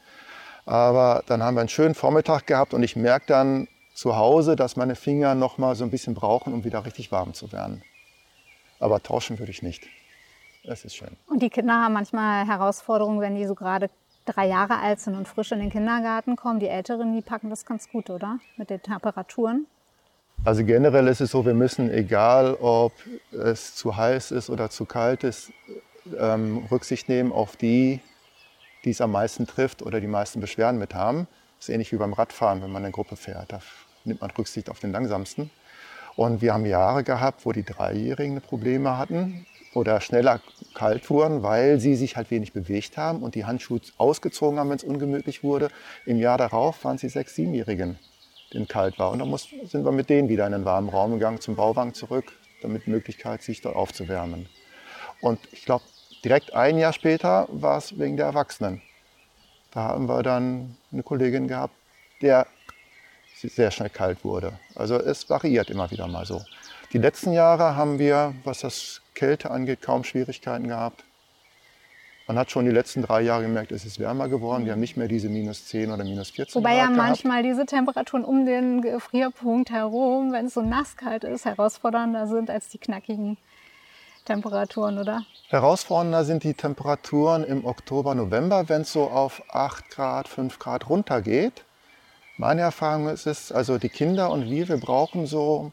Aber 0.67 1.23
dann 1.27 1.43
haben 1.43 1.55
wir 1.55 1.61
einen 1.61 1.69
schönen 1.69 1.95
Vormittag 1.95 2.47
gehabt 2.47 2.75
und 2.75 2.83
ich 2.83 2.95
merke 2.95 3.27
dann 3.27 3.69
zu 3.95 4.17
Hause, 4.17 4.57
dass 4.57 4.77
meine 4.77 4.95
Finger 4.95 5.35
noch 5.35 5.59
mal 5.59 5.75
so 5.75 5.85
ein 5.85 5.91
bisschen 5.91 6.15
brauchen, 6.15 6.53
um 6.53 6.65
wieder 6.65 6.85
richtig 6.85 7.11
warm 7.11 7.35
zu 7.35 7.53
werden. 7.53 7.83
Aber 8.79 9.03
tauschen 9.03 9.39
würde 9.39 9.51
ich 9.51 9.63
nicht. 9.63 9.89
Es 10.65 10.85
ist 10.85 10.97
schön. 10.97 11.17
Und 11.27 11.43
die 11.43 11.51
Kinder 11.51 11.75
haben 11.75 11.95
manchmal 11.95 12.47
Herausforderungen, 12.47 13.21
wenn 13.21 13.35
die 13.35 13.47
so 13.47 13.55
gerade 13.55 13.89
drei 14.27 14.47
Jahre 14.47 14.79
alt 14.79 15.01
sind 15.01 15.15
und 15.15 15.27
frisch 15.27 15.53
in 15.53 15.61
den 15.61 15.71
Kindergarten 15.71 16.37
kommen. 16.37 16.61
Die 16.61 16.69
Älteren, 16.69 17.15
die 17.15 17.23
packen 17.23 17.51
das 17.51 17.65
ganz 17.65 17.89
gut, 17.89 18.11
oder? 18.11 18.39
Mit 18.57 18.71
den 18.71 18.83
Temperaturen. 18.83 19.67
Also 20.45 20.65
generell 20.65 21.07
ist 21.09 21.21
es 21.21 21.33
so, 21.33 21.45
wir 21.45 21.55
müssen, 21.55 21.91
egal 21.91 22.55
ob 22.55 22.93
es 23.33 23.75
zu 23.75 23.97
heiß 23.97 24.31
ist 24.31 24.49
oder 24.49 24.71
zu 24.71 24.87
kalt 24.87 25.25
ist, 25.25 25.53
ähm, 26.19 26.67
Rücksicht 26.71 27.09
nehmen 27.09 27.31
auf 27.31 27.57
die, 27.57 28.01
die 28.85 28.91
es 28.91 29.01
am 29.01 29.13
meisten 29.13 29.47
trifft 29.47 29.83
oder 29.83 30.01
die 30.01 30.07
meisten 30.07 30.41
Beschwerden 30.41 30.79
mit 30.79 30.95
haben. 30.95 31.27
Das 31.59 31.69
ist 31.69 31.75
ähnlich 31.75 31.93
wie 31.93 31.97
beim 31.97 32.15
Radfahren, 32.15 32.63
wenn 32.63 32.73
man 32.73 32.85
eine 32.85 32.93
Gruppe 32.93 33.17
fährt. 33.17 33.53
Da 33.53 33.61
nimmt 34.05 34.23
man 34.23 34.31
Rücksicht 34.31 34.71
auf 34.71 34.81
den 34.81 34.93
langsamsten. 34.93 35.51
Und 36.17 36.41
wir 36.41 36.55
haben 36.55 36.65
Jahre 36.65 37.05
gehabt, 37.05 37.45
wo 37.45 37.53
die 37.53 37.63
Dreijährigen 37.63 38.41
Probleme 38.41 38.97
hatten 38.97 39.47
oder 39.75 40.01
schneller 40.01 40.41
kalt 40.75 41.09
wurden, 41.11 41.43
weil 41.43 41.79
sie 41.79 41.95
sich 41.95 42.17
halt 42.17 42.31
wenig 42.31 42.53
bewegt 42.53 42.97
haben 42.97 43.23
und 43.23 43.35
die 43.35 43.45
Handschuhe 43.45 43.81
ausgezogen 43.99 44.59
haben, 44.59 44.71
wenn 44.71 44.77
es 44.77 44.85
ungemütlich 44.85 45.45
wurde. 45.45 45.69
Im 46.07 46.19
Jahr 46.19 46.39
darauf 46.39 46.85
waren 46.85 46.99
sie 46.99 47.09
sechs, 47.09 47.35
siebenjährigen, 47.35 47.99
denen 48.53 48.67
kalt 48.67 48.99
war. 48.99 49.11
Und 49.11 49.21
dann 49.21 49.29
muss, 49.29 49.49
sind 49.65 49.85
wir 49.85 49.93
mit 49.93 50.11
denen 50.11 50.29
wieder 50.29 50.47
in 50.47 50.53
den 50.53 50.65
warmen 50.65 50.89
Raum 50.89 51.13
gegangen, 51.13 51.41
zum 51.41 51.57
Bauwagen 51.57 51.95
zurück, 51.95 52.33
damit 52.63 52.89
Möglichkeit, 52.89 53.43
sich 53.43 53.61
dort 53.61 53.77
aufzuwärmen. 53.77 54.49
Und 55.21 55.39
ich 55.53 55.65
glaube, 55.65 55.85
direkt 56.25 56.55
ein 56.55 56.79
Jahr 56.79 56.93
später 56.93 57.47
war 57.51 57.79
es 57.79 57.99
wegen 57.99 58.17
der 58.17 58.27
Erwachsenen. 58.27 58.83
Da 59.71 59.83
haben 59.83 60.09
wir 60.09 60.23
dann 60.23 60.77
eine 60.93 61.03
Kollegin 61.05 61.47
gehabt, 61.47 61.75
der 62.23 62.47
sehr 63.37 63.71
schnell 63.71 63.89
kalt 63.89 64.25
wurde. 64.25 64.53
Also 64.75 64.97
es 64.97 65.31
variiert 65.31 65.71
immer 65.71 65.91
wieder 65.91 66.07
mal 66.07 66.27
so. 66.27 66.43
Die 66.93 66.99
letzten 66.99 67.33
Jahre 67.33 67.77
haben 67.77 67.99
wir, 67.99 68.35
was 68.45 68.61
das 68.61 69.01
Kälte 69.21 69.51
angeht, 69.51 69.83
kaum 69.83 70.03
Schwierigkeiten 70.03 70.67
gehabt. 70.67 71.05
Man 72.27 72.39
hat 72.39 72.51
schon 72.51 72.65
die 72.65 72.71
letzten 72.71 73.03
drei 73.03 73.21
Jahre 73.21 73.43
gemerkt, 73.43 73.71
es 73.71 73.85
ist 73.85 73.99
wärmer 73.99 74.29
geworden. 74.29 74.65
Wir 74.65 74.73
haben 74.73 74.81
nicht 74.81 74.97
mehr 74.97 75.09
diese 75.09 75.29
minus 75.29 75.67
10 75.67 75.93
oder 75.93 76.05
minus 76.05 76.31
14 76.31 76.55
Wobei 76.55 76.77
Grad 76.77 76.91
ja 76.91 76.97
manchmal 76.97 77.43
diese 77.43 77.67
Temperaturen 77.67 78.25
um 78.25 78.47
den 78.47 78.81
Gefrierpunkt 78.81 79.71
herum, 79.71 80.33
wenn 80.33 80.47
es 80.47 80.55
so 80.55 80.63
nasskalt 80.63 81.25
ist, 81.25 81.45
herausfordernder 81.45 82.29
sind 82.29 82.49
als 82.49 82.71
die 82.71 82.79
knackigen 82.79 83.37
Temperaturen, 84.25 84.97
oder? 84.99 85.27
Herausfordernder 85.49 86.25
sind 86.25 86.43
die 86.43 86.55
Temperaturen 86.55 87.45
im 87.45 87.67
Oktober, 87.67 88.15
November, 88.15 88.71
wenn 88.71 88.83
es 88.83 88.93
so 88.93 89.03
auf 89.03 89.43
8 89.51 89.91
Grad, 89.91 90.29
5 90.29 90.59
Grad 90.59 90.89
runtergeht. 90.89 91.65
Meine 92.39 92.63
Erfahrung 92.63 93.09
ist 93.09 93.27
es, 93.27 93.53
also 93.53 93.77
die 93.77 93.91
Kinder 93.91 94.31
und 94.31 94.49
wir, 94.49 94.67
wir 94.69 94.79
brauchen 94.79 95.27
so 95.27 95.73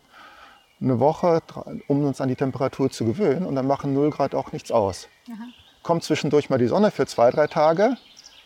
eine 0.81 0.99
Woche, 0.99 1.41
um 1.87 2.03
uns 2.05 2.21
an 2.21 2.29
die 2.29 2.35
Temperatur 2.35 2.89
zu 2.89 3.05
gewöhnen. 3.05 3.45
Und 3.45 3.55
dann 3.55 3.67
machen 3.67 3.93
0 3.93 4.09
Grad 4.11 4.35
auch 4.35 4.51
nichts 4.51 4.71
aus. 4.71 5.07
Aha. 5.27 5.47
Kommt 5.83 6.03
zwischendurch 6.03 6.49
mal 6.49 6.57
die 6.57 6.67
Sonne 6.67 6.91
für 6.91 7.05
zwei, 7.05 7.31
drei 7.31 7.47
Tage. 7.47 7.97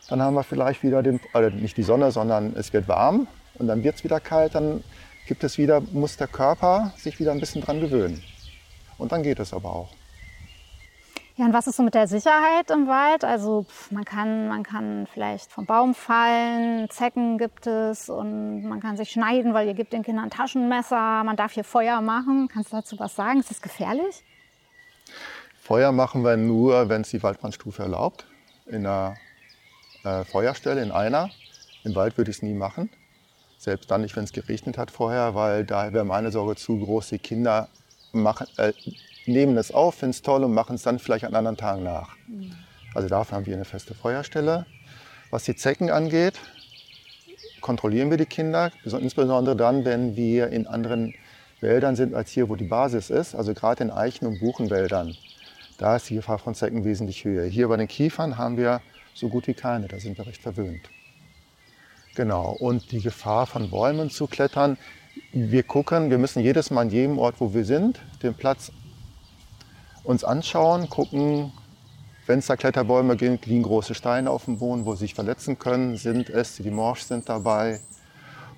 Dann 0.09 0.21
haben 0.21 0.33
wir 0.33 0.43
vielleicht 0.43 0.83
wieder 0.83 1.03
den, 1.03 1.19
also 1.33 1.55
nicht 1.55 1.77
die 1.77 1.83
Sonne, 1.83 2.11
sondern 2.11 2.53
es 2.55 2.73
wird 2.73 2.87
warm. 2.87 3.27
Und 3.55 3.67
dann 3.67 3.83
wird 3.83 3.95
es 3.95 4.03
wieder 4.03 4.19
kalt. 4.19 4.55
Dann 4.55 4.83
gibt 5.27 5.43
es 5.43 5.57
wieder, 5.57 5.81
muss 5.91 6.17
der 6.17 6.27
Körper 6.27 6.93
sich 6.97 7.19
wieder 7.19 7.31
ein 7.31 7.39
bisschen 7.39 7.61
dran 7.61 7.79
gewöhnen. 7.79 8.21
Und 8.97 9.11
dann 9.11 9.23
geht 9.23 9.39
es 9.39 9.53
aber 9.53 9.69
auch. 9.69 9.89
Ja, 11.41 11.47
und 11.47 11.53
was 11.53 11.65
ist 11.65 11.77
so 11.77 11.81
mit 11.81 11.95
der 11.95 12.07
Sicherheit 12.07 12.69
im 12.69 12.87
Wald? 12.87 13.23
Also 13.23 13.63
pff, 13.63 13.89
man, 13.89 14.05
kann, 14.05 14.47
man 14.47 14.61
kann 14.61 15.07
vielleicht 15.11 15.51
vom 15.51 15.65
Baum 15.65 15.95
fallen, 15.95 16.87
Zecken 16.91 17.39
gibt 17.39 17.65
es 17.65 18.09
und 18.09 18.61
man 18.61 18.79
kann 18.79 18.95
sich 18.95 19.09
schneiden, 19.09 19.55
weil 19.55 19.65
ihr 19.65 19.73
gibt 19.73 19.91
den 19.91 20.03
Kindern 20.03 20.29
Taschenmesser, 20.29 21.23
man 21.23 21.35
darf 21.35 21.53
hier 21.53 21.63
Feuer 21.63 21.99
machen. 21.99 22.47
Kannst 22.47 22.71
du 22.71 22.75
dazu 22.75 22.99
was 22.99 23.15
sagen? 23.15 23.39
Ist 23.39 23.49
das 23.49 23.59
gefährlich? 23.59 24.23
Feuer 25.59 25.91
machen 25.91 26.23
wir 26.23 26.37
nur, 26.37 26.89
wenn 26.89 27.01
es 27.01 27.09
die 27.09 27.23
Waldbrandstufe 27.23 27.81
erlaubt. 27.81 28.27
In 28.67 28.85
einer 28.85 29.15
äh, 30.03 30.23
Feuerstelle, 30.25 30.83
in 30.83 30.91
einer. 30.91 31.31
Im 31.83 31.95
Wald 31.95 32.19
würde 32.19 32.29
ich 32.29 32.37
es 32.37 32.43
nie 32.43 32.53
machen. 32.53 32.91
Selbst 33.57 33.89
dann 33.89 34.01
nicht, 34.01 34.15
wenn 34.15 34.25
es 34.25 34.31
geregnet 34.31 34.77
hat 34.77 34.91
vorher, 34.91 35.33
weil 35.33 35.65
da 35.65 35.91
wäre 35.91 36.05
meine 36.05 36.29
Sorge 36.31 36.55
zu 36.55 36.77
groß. 36.77 37.09
Die 37.09 37.17
Kinder 37.17 37.67
machen, 38.11 38.45
äh, 38.57 38.73
nehmen 39.25 39.57
es 39.57 39.71
auf, 39.71 39.95
finden 39.95 40.11
es 40.11 40.21
toll 40.21 40.43
und 40.43 40.53
machen 40.53 40.75
es 40.75 40.83
dann 40.83 40.99
vielleicht 40.99 41.25
an 41.25 41.35
anderen 41.35 41.57
Tagen 41.57 41.83
nach. 41.83 42.15
Mhm. 42.27 42.53
Also 42.93 43.07
dafür 43.07 43.37
haben 43.37 43.45
wir 43.45 43.55
eine 43.55 43.65
feste 43.65 43.93
Feuerstelle. 43.93 44.65
Was 45.29 45.43
die 45.45 45.55
Zecken 45.55 45.89
angeht, 45.89 46.39
kontrollieren 47.61 48.09
wir 48.09 48.17
die 48.17 48.25
Kinder, 48.25 48.71
insbesondere 48.83 49.55
dann, 49.55 49.85
wenn 49.85 50.15
wir 50.15 50.49
in 50.49 50.67
anderen 50.67 51.13
Wäldern 51.61 51.95
sind 51.95 52.13
als 52.15 52.31
hier, 52.31 52.49
wo 52.49 52.55
die 52.55 52.65
Basis 52.65 53.09
ist, 53.09 53.35
also 53.35 53.53
gerade 53.53 53.83
in 53.83 53.91
Eichen- 53.91 54.27
und 54.27 54.39
Buchenwäldern. 54.39 55.15
Da 55.77 55.95
ist 55.95 56.09
die 56.09 56.15
Gefahr 56.15 56.39
von 56.39 56.53
Zecken 56.53 56.83
wesentlich 56.83 57.23
höher. 57.23 57.45
Hier 57.45 57.67
bei 57.67 57.77
den 57.77 57.87
Kiefern 57.87 58.37
haben 58.37 58.57
wir 58.57 58.81
so 59.13 59.29
gut 59.29 59.47
wie 59.47 59.53
keine, 59.53 59.87
da 59.87 59.99
sind 59.99 60.17
wir 60.17 60.27
recht 60.27 60.41
verwöhnt. 60.41 60.89
Genau, 62.15 62.51
und 62.51 62.91
die 62.91 62.99
Gefahr 62.99 63.47
von 63.47 63.69
Bäumen 63.69 64.09
zu 64.09 64.27
klettern, 64.27 64.77
wir 65.31 65.63
gucken, 65.63 66.09
wir 66.09 66.17
müssen 66.17 66.41
jedes 66.41 66.71
Mal 66.71 66.81
an 66.81 66.89
jedem 66.89 67.17
Ort, 67.17 67.35
wo 67.39 67.53
wir 67.53 67.63
sind, 67.63 67.99
den 68.21 68.33
Platz 68.33 68.71
uns 70.03 70.23
anschauen, 70.23 70.89
gucken, 70.89 71.51
wenn 72.27 72.39
es 72.39 72.47
da 72.47 72.55
Kletterbäume 72.55 73.15
gibt, 73.17 73.45
liegen 73.45 73.63
große 73.63 73.95
Steine 73.95 74.29
auf 74.29 74.45
dem 74.45 74.59
Boden, 74.59 74.85
wo 74.85 74.93
sie 74.93 75.01
sich 75.01 75.13
verletzen 75.13 75.59
können, 75.59 75.97
sind 75.97 76.29
es, 76.29 76.57
die 76.57 76.71
morsch 76.71 77.01
sind 77.01 77.27
dabei. 77.27 77.79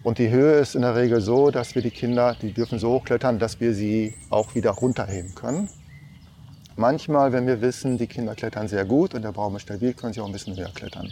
Und 0.03 0.17
die 0.17 0.29
Höhe 0.29 0.55
ist 0.55 0.75
in 0.75 0.81
der 0.81 0.95
Regel 0.95 1.21
so, 1.21 1.49
dass 1.49 1.75
wir 1.75 1.81
die 1.81 1.91
Kinder, 1.91 2.35
die 2.41 2.53
dürfen 2.53 2.77
so 2.77 2.91
hochklettern, 2.91 3.39
dass 3.39 3.59
wir 3.61 3.73
sie 3.73 4.13
auch 4.29 4.53
wieder 4.53 4.71
runterheben 4.71 5.33
können. 5.33 5.69
Manchmal, 6.75 7.31
wenn 7.31 7.47
wir 7.47 7.61
wissen, 7.61 7.97
die 7.97 8.07
Kinder 8.07 8.35
klettern 8.35 8.67
sehr 8.67 8.83
gut 8.83 9.13
und 9.13 9.21
der 9.21 9.31
Baum 9.31 9.55
ist 9.55 9.61
stabil, 9.61 9.93
können 9.93 10.11
sie 10.11 10.19
auch 10.19 10.25
ein 10.25 10.31
bisschen 10.31 10.57
höher 10.57 10.71
klettern. 10.73 11.11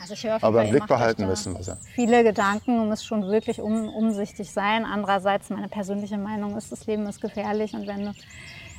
Also 0.00 0.14
ich 0.14 0.24
höre 0.24 0.42
Aber 0.42 0.64
im 0.64 0.70
Blick 0.70 0.86
behalten 0.86 1.26
müssen 1.26 1.54
wir 1.54 1.62
sie. 1.62 1.76
Viele 1.94 2.24
Gedanken 2.24 2.80
und 2.80 2.90
es 2.90 3.04
schon 3.04 3.22
wirklich 3.28 3.60
um, 3.60 3.88
umsichtig 3.88 4.50
sein. 4.50 4.84
Andererseits, 4.84 5.50
meine 5.50 5.68
persönliche 5.68 6.18
Meinung 6.18 6.56
ist, 6.56 6.72
das 6.72 6.86
Leben 6.86 7.06
ist 7.06 7.20
gefährlich 7.20 7.72
und 7.74 7.86
wenn 7.86 8.14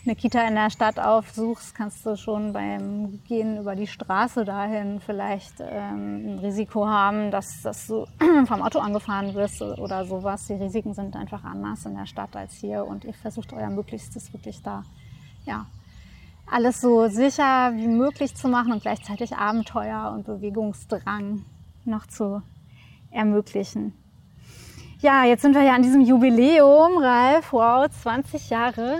eine 0.06 0.16
Kita 0.16 0.48
in 0.48 0.54
der 0.54 0.70
Stadt 0.70 1.00
aufsuchst, 1.00 1.74
kannst 1.74 2.06
du 2.06 2.16
schon 2.16 2.54
beim 2.54 3.22
Gehen 3.28 3.58
über 3.58 3.76
die 3.76 3.88
Straße 3.88 4.46
dahin 4.46 5.00
vielleicht 5.00 5.56
ähm, 5.60 6.36
ein 6.36 6.40
Risiko 6.40 6.88
haben, 6.88 7.32
dass, 7.32 7.64
dass 7.64 7.88
du 7.88 8.06
vom 8.46 8.62
Auto 8.62 8.80
angefahren 8.80 9.34
wirst 9.34 9.62
oder 9.62 10.06
sowas. 10.06 10.46
Die 10.46 10.54
Risiken 10.54 10.94
sind 10.94 11.16
einfach 11.16 11.44
anders 11.44 11.86
in 11.86 11.96
der 11.96 12.06
Stadt 12.06 12.36
als 12.36 12.54
hier 12.54 12.86
und 12.86 13.04
ihr 13.04 13.14
versucht 13.14 13.52
euer 13.54 13.70
Möglichstes 13.70 14.32
wirklich 14.32 14.62
da, 14.62 14.84
ja, 15.46 15.66
alles 16.52 16.82
so 16.82 17.08
sicher 17.08 17.74
wie 17.76 17.88
möglich 17.88 18.36
zu 18.36 18.48
machen 18.48 18.74
und 18.74 18.84
gleichzeitig 18.84 19.36
Abenteuer 19.36 20.12
und 20.16 20.28
Bewegungsdrang 20.28 21.44
noch 21.84 22.06
zu 22.06 22.44
ermöglichen. 23.10 23.94
Ja, 25.00 25.24
jetzt 25.24 25.42
sind 25.42 25.56
wir 25.56 25.64
ja 25.64 25.74
an 25.74 25.82
diesem 25.82 26.02
Jubiläum, 26.02 26.98
Ralf. 27.00 27.52
Wow, 27.52 27.90
20 27.90 28.50
Jahre. 28.52 29.00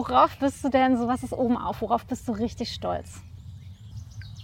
Worauf 0.00 0.38
bist 0.38 0.64
du 0.64 0.70
denn, 0.70 0.96
so 0.96 1.08
was 1.08 1.22
ist 1.22 1.34
oben 1.34 1.58
auf, 1.58 1.82
worauf 1.82 2.06
bist 2.06 2.26
du 2.26 2.32
richtig 2.32 2.72
stolz? 2.72 3.20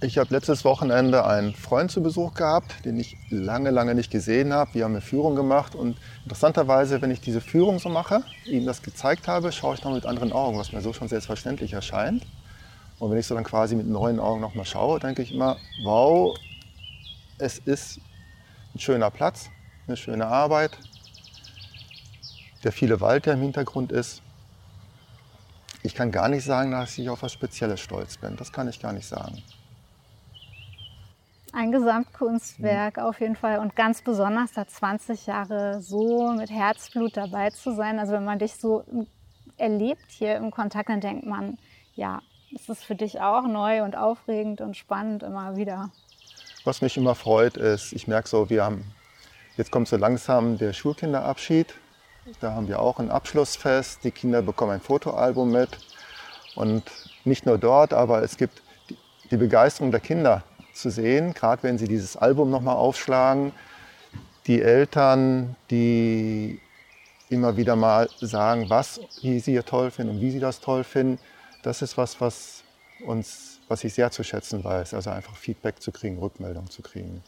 Ich 0.03 0.19
habe 0.19 0.29
letztes 0.35 0.66
Wochenende 0.66 1.25
einen 1.25 1.55
Freund 1.55 1.90
zu 1.90 2.03
Besuch 2.03 2.35
gehabt, 2.35 2.85
den 2.85 3.01
ich 3.01 3.16
lange, 3.31 3.71
lange 3.71 3.95
nicht 3.95 4.11
gesehen 4.11 4.53
habe. 4.53 4.75
Wir 4.75 4.85
haben 4.85 4.92
eine 4.92 5.01
Führung 5.01 5.35
gemacht 5.35 5.75
und 5.75 5.97
interessanterweise, 6.25 7.01
wenn 7.01 7.11
ich 7.11 7.23
diese 7.23 7.40
Führung 7.40 7.79
so 7.79 7.88
mache, 7.88 8.23
ihm 8.45 8.66
das 8.66 8.83
gezeigt 8.83 9.29
habe, 9.29 9.51
schaue 9.51 9.77
ich 9.77 9.83
noch 9.83 9.95
mit 9.95 10.05
anderen 10.05 10.31
Augen, 10.31 10.59
was 10.59 10.73
mir 10.73 10.83
so 10.83 10.92
schon 10.92 11.09
selbstverständlich 11.09 11.73
erscheint. 11.73 12.27
Und 12.99 13.11
wenn 13.11 13.16
ich 13.16 13.27
so 13.27 13.35
dann 13.35 13.45
quasi 13.45 13.77
mit 13.77 13.87
neuen 13.87 14.21
Augen 14.21 14.42
nochmal 14.42 14.66
schaue, 14.66 15.01
denke 15.01 15.23
ich 15.23 15.33
immer, 15.33 15.57
wow, 15.85 16.37
es 17.38 17.61
ist 17.61 17.99
ein 18.75 18.79
schöner 18.79 19.11
Platz, 19.11 19.49
eine 19.87 19.97
schöne 19.97 20.27
Arbeit, 20.27 20.73
der 22.62 22.73
viele 22.73 23.01
Wald, 23.01 23.25
der 23.25 23.33
im 23.33 23.40
Hintergrund 23.40 23.90
ist. 23.90 24.21
Ich 25.87 25.94
kann 25.94 26.11
gar 26.11 26.29
nicht 26.29 26.44
sagen, 26.44 26.72
dass 26.72 26.99
ich 26.99 27.09
auf 27.09 27.22
was 27.22 27.33
Spezielles 27.33 27.79
stolz 27.81 28.16
bin. 28.16 28.35
Das 28.37 28.53
kann 28.53 28.68
ich 28.68 28.81
gar 28.81 28.92
nicht 28.92 29.07
sagen. 29.07 29.40
Ein 31.53 31.70
Gesamtkunstwerk 31.70 32.96
mhm. 32.96 33.03
auf 33.05 33.20
jeden 33.20 33.37
Fall 33.37 33.61
und 33.61 33.77
ganz 33.77 34.03
besonders 34.03 34.51
da 34.51 34.66
20 34.66 35.27
Jahre 35.27 35.81
so 35.81 36.33
mit 36.33 36.51
Herzblut 36.51 37.16
dabei 37.16 37.51
zu 37.51 37.72
sein. 37.72 38.01
Also 38.01 38.14
wenn 38.14 38.25
man 38.25 38.40
dich 38.40 38.57
so 38.57 38.85
erlebt 39.59 40.07
hier 40.09 40.35
im 40.37 40.51
Kontakt, 40.51 40.88
dann 40.88 41.01
denkt 41.01 41.25
man, 41.25 41.57
ja, 41.94 42.20
es 42.53 42.68
ist 42.68 42.85
für 42.85 42.96
dich 42.96 43.20
auch 43.20 43.46
neu 43.46 43.85
und 43.85 43.96
aufregend 43.96 44.61
und 44.61 44.77
spannend 44.77 45.22
immer 45.22 45.57
wieder. 45.57 45.90
Was 46.64 46.83
mich 46.83 46.96
immer 46.96 47.14
freut, 47.14 47.57
ist, 47.57 47.92
ich 47.92 48.09
merke 48.09 48.29
so, 48.29 48.51
wir 48.51 48.64
haben, 48.64 48.85
jetzt 49.57 49.70
kommt 49.70 49.87
so 49.87 49.96
langsam 49.96 50.59
der 50.59 50.72
Schulkinderabschied 50.72 51.75
da 52.41 52.53
haben 52.53 52.69
wir 52.69 52.81
auch 52.81 52.99
ein 52.99 53.11
Abschlussfest. 53.11 54.05
Die 54.05 54.11
Kinder 54.11 54.43
bekommen 54.43 54.73
ein 54.73 54.81
Fotoalbum 54.81 55.51
mit. 55.51 55.71
Und 56.55 56.83
nicht 57.25 57.47
nur 57.47 57.59
dort, 57.59 57.93
aber 57.93 58.23
es 58.23 58.37
gibt 58.37 58.62
die 59.31 59.37
Begeisterung 59.37 59.91
der 59.91 60.01
Kinder 60.01 60.43
zu 60.73 60.91
sehen, 60.91 61.35
gerade 61.35 61.62
wenn 61.62 61.79
sie 61.79 61.89
dieses 61.89 62.17
Album 62.17 62.51
nochmal 62.51 62.77
aufschlagen. 62.77 63.53
Die 64.47 64.62
Eltern, 64.62 65.57
die 65.71 66.61
immer 67.29 67.57
wieder 67.57 67.77
mal 67.77 68.09
sagen, 68.21 68.71
was 68.71 69.01
sie 69.21 69.41
hier 69.41 69.65
toll 69.65 69.91
finden 69.91 70.17
und 70.17 70.21
wie 70.21 70.31
sie 70.31 70.41
das 70.41 70.61
toll 70.61 70.85
finden. 70.85 71.19
Das 71.62 71.83
ist 71.83 71.99
was, 71.99 72.21
was 72.21 72.62
uns, 73.05 73.61
was 73.69 73.83
ich 73.83 73.93
sehr 73.93 74.11
zu 74.11 74.23
schätzen 74.23 74.62
weiß. 74.62 74.95
Also 74.95 75.11
einfach 75.11 75.37
Feedback 75.37 75.83
zu 75.83 75.91
kriegen, 75.91 76.19
Rückmeldung 76.19 76.71
zu 76.71 76.83
kriegen. 76.83 77.23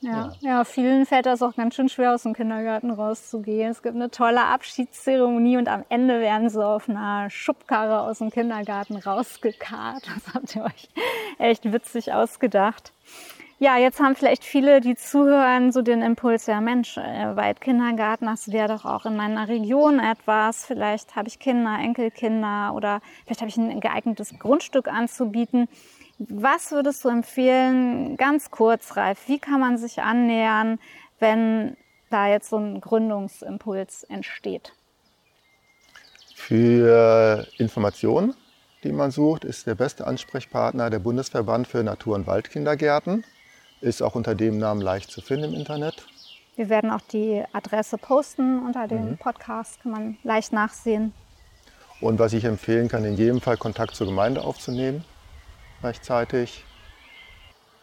Ja, 0.00 0.32
ja, 0.40 0.64
vielen 0.64 1.06
fällt 1.06 1.26
das 1.26 1.42
auch 1.42 1.56
ganz 1.56 1.74
schön 1.74 1.88
schwer, 1.88 2.14
aus 2.14 2.22
dem 2.22 2.34
Kindergarten 2.34 2.90
rauszugehen. 2.90 3.70
Es 3.70 3.82
gibt 3.82 3.96
eine 3.96 4.10
tolle 4.10 4.44
Abschiedszeremonie 4.44 5.56
und 5.56 5.68
am 5.68 5.84
Ende 5.88 6.20
werden 6.20 6.48
sie 6.50 6.64
auf 6.64 6.88
einer 6.88 7.30
Schubkarre 7.30 8.00
aus 8.02 8.18
dem 8.18 8.30
Kindergarten 8.30 8.96
rausgekarrt. 8.96 10.08
Das 10.14 10.34
habt 10.34 10.56
ihr 10.56 10.64
euch 10.64 10.88
echt 11.38 11.72
witzig 11.72 12.12
ausgedacht. 12.12 12.92
Ja, 13.60 13.76
jetzt 13.76 13.98
haben 13.98 14.14
vielleicht 14.14 14.44
viele, 14.44 14.80
die 14.80 14.94
zuhören, 14.94 15.72
so 15.72 15.82
den 15.82 16.00
Impuls, 16.00 16.46
ja 16.46 16.60
Mensch, 16.60 16.96
äh, 16.96 17.34
weit 17.34 17.60
Kindergarten, 17.60 18.26
das 18.26 18.52
wäre 18.52 18.68
doch 18.68 18.84
auch 18.84 19.04
in 19.04 19.16
meiner 19.16 19.48
Region 19.48 19.98
etwas. 19.98 20.64
Vielleicht 20.64 21.16
habe 21.16 21.26
ich 21.26 21.40
Kinder, 21.40 21.76
Enkelkinder 21.76 22.72
oder 22.72 23.00
vielleicht 23.24 23.40
habe 23.40 23.48
ich 23.48 23.56
ein 23.56 23.80
geeignetes 23.80 24.38
Grundstück 24.38 24.86
anzubieten. 24.86 25.68
Was 26.18 26.72
würdest 26.72 27.04
du 27.04 27.08
empfehlen, 27.08 28.16
ganz 28.16 28.50
kurz, 28.50 28.96
Ralf, 28.96 29.28
wie 29.28 29.38
kann 29.38 29.60
man 29.60 29.78
sich 29.78 30.02
annähern, 30.02 30.80
wenn 31.20 31.76
da 32.10 32.26
jetzt 32.26 32.50
so 32.50 32.56
ein 32.56 32.80
Gründungsimpuls 32.80 34.02
entsteht? 34.02 34.72
Für 36.34 37.46
Informationen, 37.58 38.34
die 38.82 38.90
man 38.90 39.12
sucht, 39.12 39.44
ist 39.44 39.68
der 39.68 39.76
beste 39.76 40.08
Ansprechpartner 40.08 40.90
der 40.90 40.98
Bundesverband 40.98 41.68
für 41.68 41.84
Natur- 41.84 42.16
und 42.16 42.26
Waldkindergärten. 42.26 43.24
Ist 43.80 44.02
auch 44.02 44.16
unter 44.16 44.34
dem 44.34 44.58
Namen 44.58 44.80
leicht 44.80 45.12
zu 45.12 45.20
finden 45.20 45.52
im 45.52 45.54
Internet. 45.54 46.04
Wir 46.56 46.68
werden 46.68 46.90
auch 46.90 47.02
die 47.12 47.44
Adresse 47.52 47.96
posten 47.96 48.66
unter 48.66 48.88
dem 48.88 49.10
mhm. 49.10 49.18
Podcast, 49.18 49.80
kann 49.82 49.92
man 49.92 50.18
leicht 50.24 50.52
nachsehen. 50.52 51.12
Und 52.00 52.18
was 52.18 52.32
ich 52.32 52.44
empfehlen 52.44 52.88
kann, 52.88 53.04
in 53.04 53.14
jedem 53.14 53.40
Fall 53.40 53.56
Kontakt 53.56 53.94
zur 53.94 54.08
Gemeinde 54.08 54.42
aufzunehmen 54.42 55.04
rechtzeitig. 55.82 56.64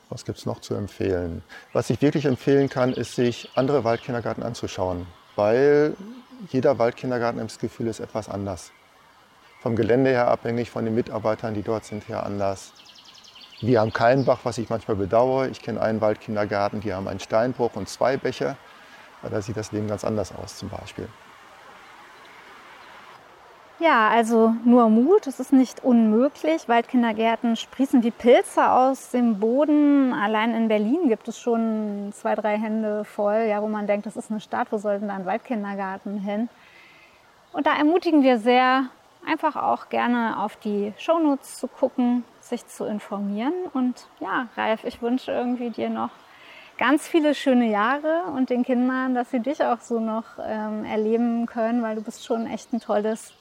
Was 0.09 0.25
gibt 0.25 0.37
es 0.37 0.45
noch 0.45 0.61
zu 0.61 0.75
empfehlen? 0.75 1.43
Was 1.73 1.89
ich 1.89 2.01
wirklich 2.01 2.25
empfehlen 2.25 2.69
kann, 2.69 2.93
ist, 2.93 3.15
sich 3.15 3.49
andere 3.55 3.83
Waldkindergärten 3.83 4.43
anzuschauen, 4.43 5.07
weil 5.35 5.95
jeder 6.49 6.77
Waldkindergarten 6.77 7.39
im 7.39 7.47
Gefühl 7.47 7.87
ist 7.87 7.99
etwas 7.99 8.29
anders. 8.29 8.71
Vom 9.61 9.75
Gelände 9.75 10.11
her 10.11 10.27
abhängig, 10.27 10.69
von 10.69 10.85
den 10.85 10.93
Mitarbeitern, 10.93 11.55
die 11.55 11.63
dort 11.63 11.85
sind, 11.85 12.07
her 12.07 12.23
anders. 12.23 12.73
Wir 13.61 13.79
haben 13.79 13.93
keinen 13.93 14.25
Bach, 14.25 14.41
was 14.43 14.57
ich 14.57 14.69
manchmal 14.69 14.97
bedauere. 14.97 15.47
Ich 15.47 15.61
kenne 15.61 15.81
einen 15.81 16.01
Waldkindergarten, 16.01 16.81
die 16.81 16.93
haben 16.93 17.07
einen 17.07 17.19
Steinbruch 17.19 17.75
und 17.75 17.89
zwei 17.89 18.17
Bäche. 18.17 18.57
Da 19.23 19.41
sieht 19.41 19.57
das 19.57 19.71
Leben 19.71 19.87
ganz 19.87 20.03
anders 20.03 20.31
aus 20.35 20.57
zum 20.57 20.69
Beispiel. 20.69 21.07
Ja, 23.85 24.09
also 24.09 24.55
nur 24.65 24.89
Mut, 24.89 25.27
es 25.27 25.39
ist 25.39 25.53
nicht 25.53 25.83
unmöglich. 25.83 26.67
Waldkindergärten 26.67 27.55
sprießen 27.55 28.01
wie 28.01 28.09
Pilze 28.09 28.67
aus 28.71 29.11
dem 29.11 29.39
Boden. 29.39 30.11
Allein 30.11 30.55
in 30.55 30.69
Berlin 30.69 31.07
gibt 31.07 31.27
es 31.27 31.37
schon 31.37 32.11
zwei, 32.11 32.33
drei 32.33 32.57
Hände 32.57 33.05
voll, 33.05 33.45
ja, 33.47 33.61
wo 33.61 33.67
man 33.67 33.85
denkt, 33.85 34.07
das 34.07 34.17
ist 34.17 34.31
eine 34.31 34.39
Stadt, 34.39 34.71
wo 34.71 34.79
sollten 34.79 35.09
da 35.09 35.13
ein 35.13 35.27
Waldkindergarten 35.27 36.17
hin? 36.17 36.49
Und 37.53 37.67
da 37.67 37.77
ermutigen 37.77 38.23
wir 38.23 38.39
sehr, 38.39 38.87
einfach 39.23 39.55
auch 39.55 39.89
gerne 39.89 40.39
auf 40.39 40.55
die 40.55 40.91
Shownotes 40.97 41.59
zu 41.59 41.67
gucken, 41.67 42.23
sich 42.41 42.65
zu 42.65 42.85
informieren. 42.85 43.53
Und 43.71 44.07
ja, 44.19 44.47
Ralf, 44.57 44.83
ich 44.83 45.03
wünsche 45.03 45.31
irgendwie 45.31 45.69
dir 45.69 45.91
noch 45.91 46.09
ganz 46.79 47.07
viele 47.07 47.35
schöne 47.35 47.69
Jahre 47.69 48.23
und 48.35 48.49
den 48.49 48.63
Kindern, 48.63 49.13
dass 49.13 49.29
sie 49.29 49.41
dich 49.41 49.63
auch 49.63 49.79
so 49.79 49.99
noch 49.99 50.25
ähm, 50.43 50.85
erleben 50.85 51.45
können, 51.45 51.83
weil 51.83 51.93
du 51.93 52.01
bist 52.01 52.25
schon 52.25 52.47
echt 52.47 52.73
ein 52.73 52.79
tolles 52.79 53.31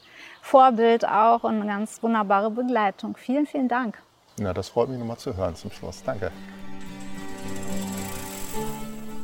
Vorbild 0.44 1.09
auch 1.09 1.42
und 1.42 1.54
eine 1.54 1.66
ganz 1.66 2.02
wunderbare 2.02 2.50
Begleitung. 2.50 3.16
Vielen, 3.16 3.46
vielen 3.46 3.66
Dank. 3.66 4.02
Ja, 4.38 4.52
das 4.52 4.68
freut 4.68 4.90
mich 4.90 4.98
nochmal 4.98 5.16
zu 5.16 5.35
hören 5.35 5.57
zum 5.57 5.70
Schluss. 5.70 6.02
Danke. 6.04 6.30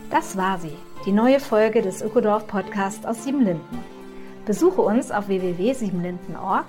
Das 0.08 0.38
war 0.38 0.58
sie, 0.58 0.76
die 1.04 1.12
neue 1.12 1.38
Folge 1.38 1.82
des 1.82 2.00
Ökodorf 2.00 2.46
Podcast 2.46 3.06
aus 3.06 3.22
Siebenlinden. 3.22 3.84
Besuche 4.46 4.80
uns 4.80 5.10
auf 5.10 5.28
www.siebenlinden.org 5.28 6.64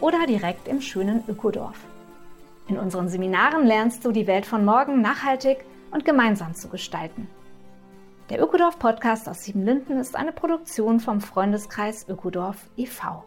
oder 0.00 0.24
direkt 0.28 0.68
im 0.68 0.80
schönen 0.80 1.24
Ökodorf. 1.26 1.76
In 2.68 2.78
unseren 2.78 3.08
Seminaren 3.08 3.66
lernst 3.66 4.04
du 4.04 4.12
die 4.12 4.28
Welt 4.28 4.46
von 4.46 4.64
morgen 4.64 5.02
nachhaltig 5.02 5.64
und 5.90 6.04
gemeinsam 6.04 6.54
zu 6.54 6.68
gestalten. 6.68 7.28
Der 8.30 8.40
Ökodorf 8.40 8.78
Podcast 8.78 9.28
aus 9.28 9.42
Siebenlinden 9.42 9.98
ist 9.98 10.14
eine 10.14 10.32
Produktion 10.32 11.00
vom 11.00 11.20
Freundeskreis 11.20 12.08
Ökodorf 12.08 12.70
e.V. 12.76 13.24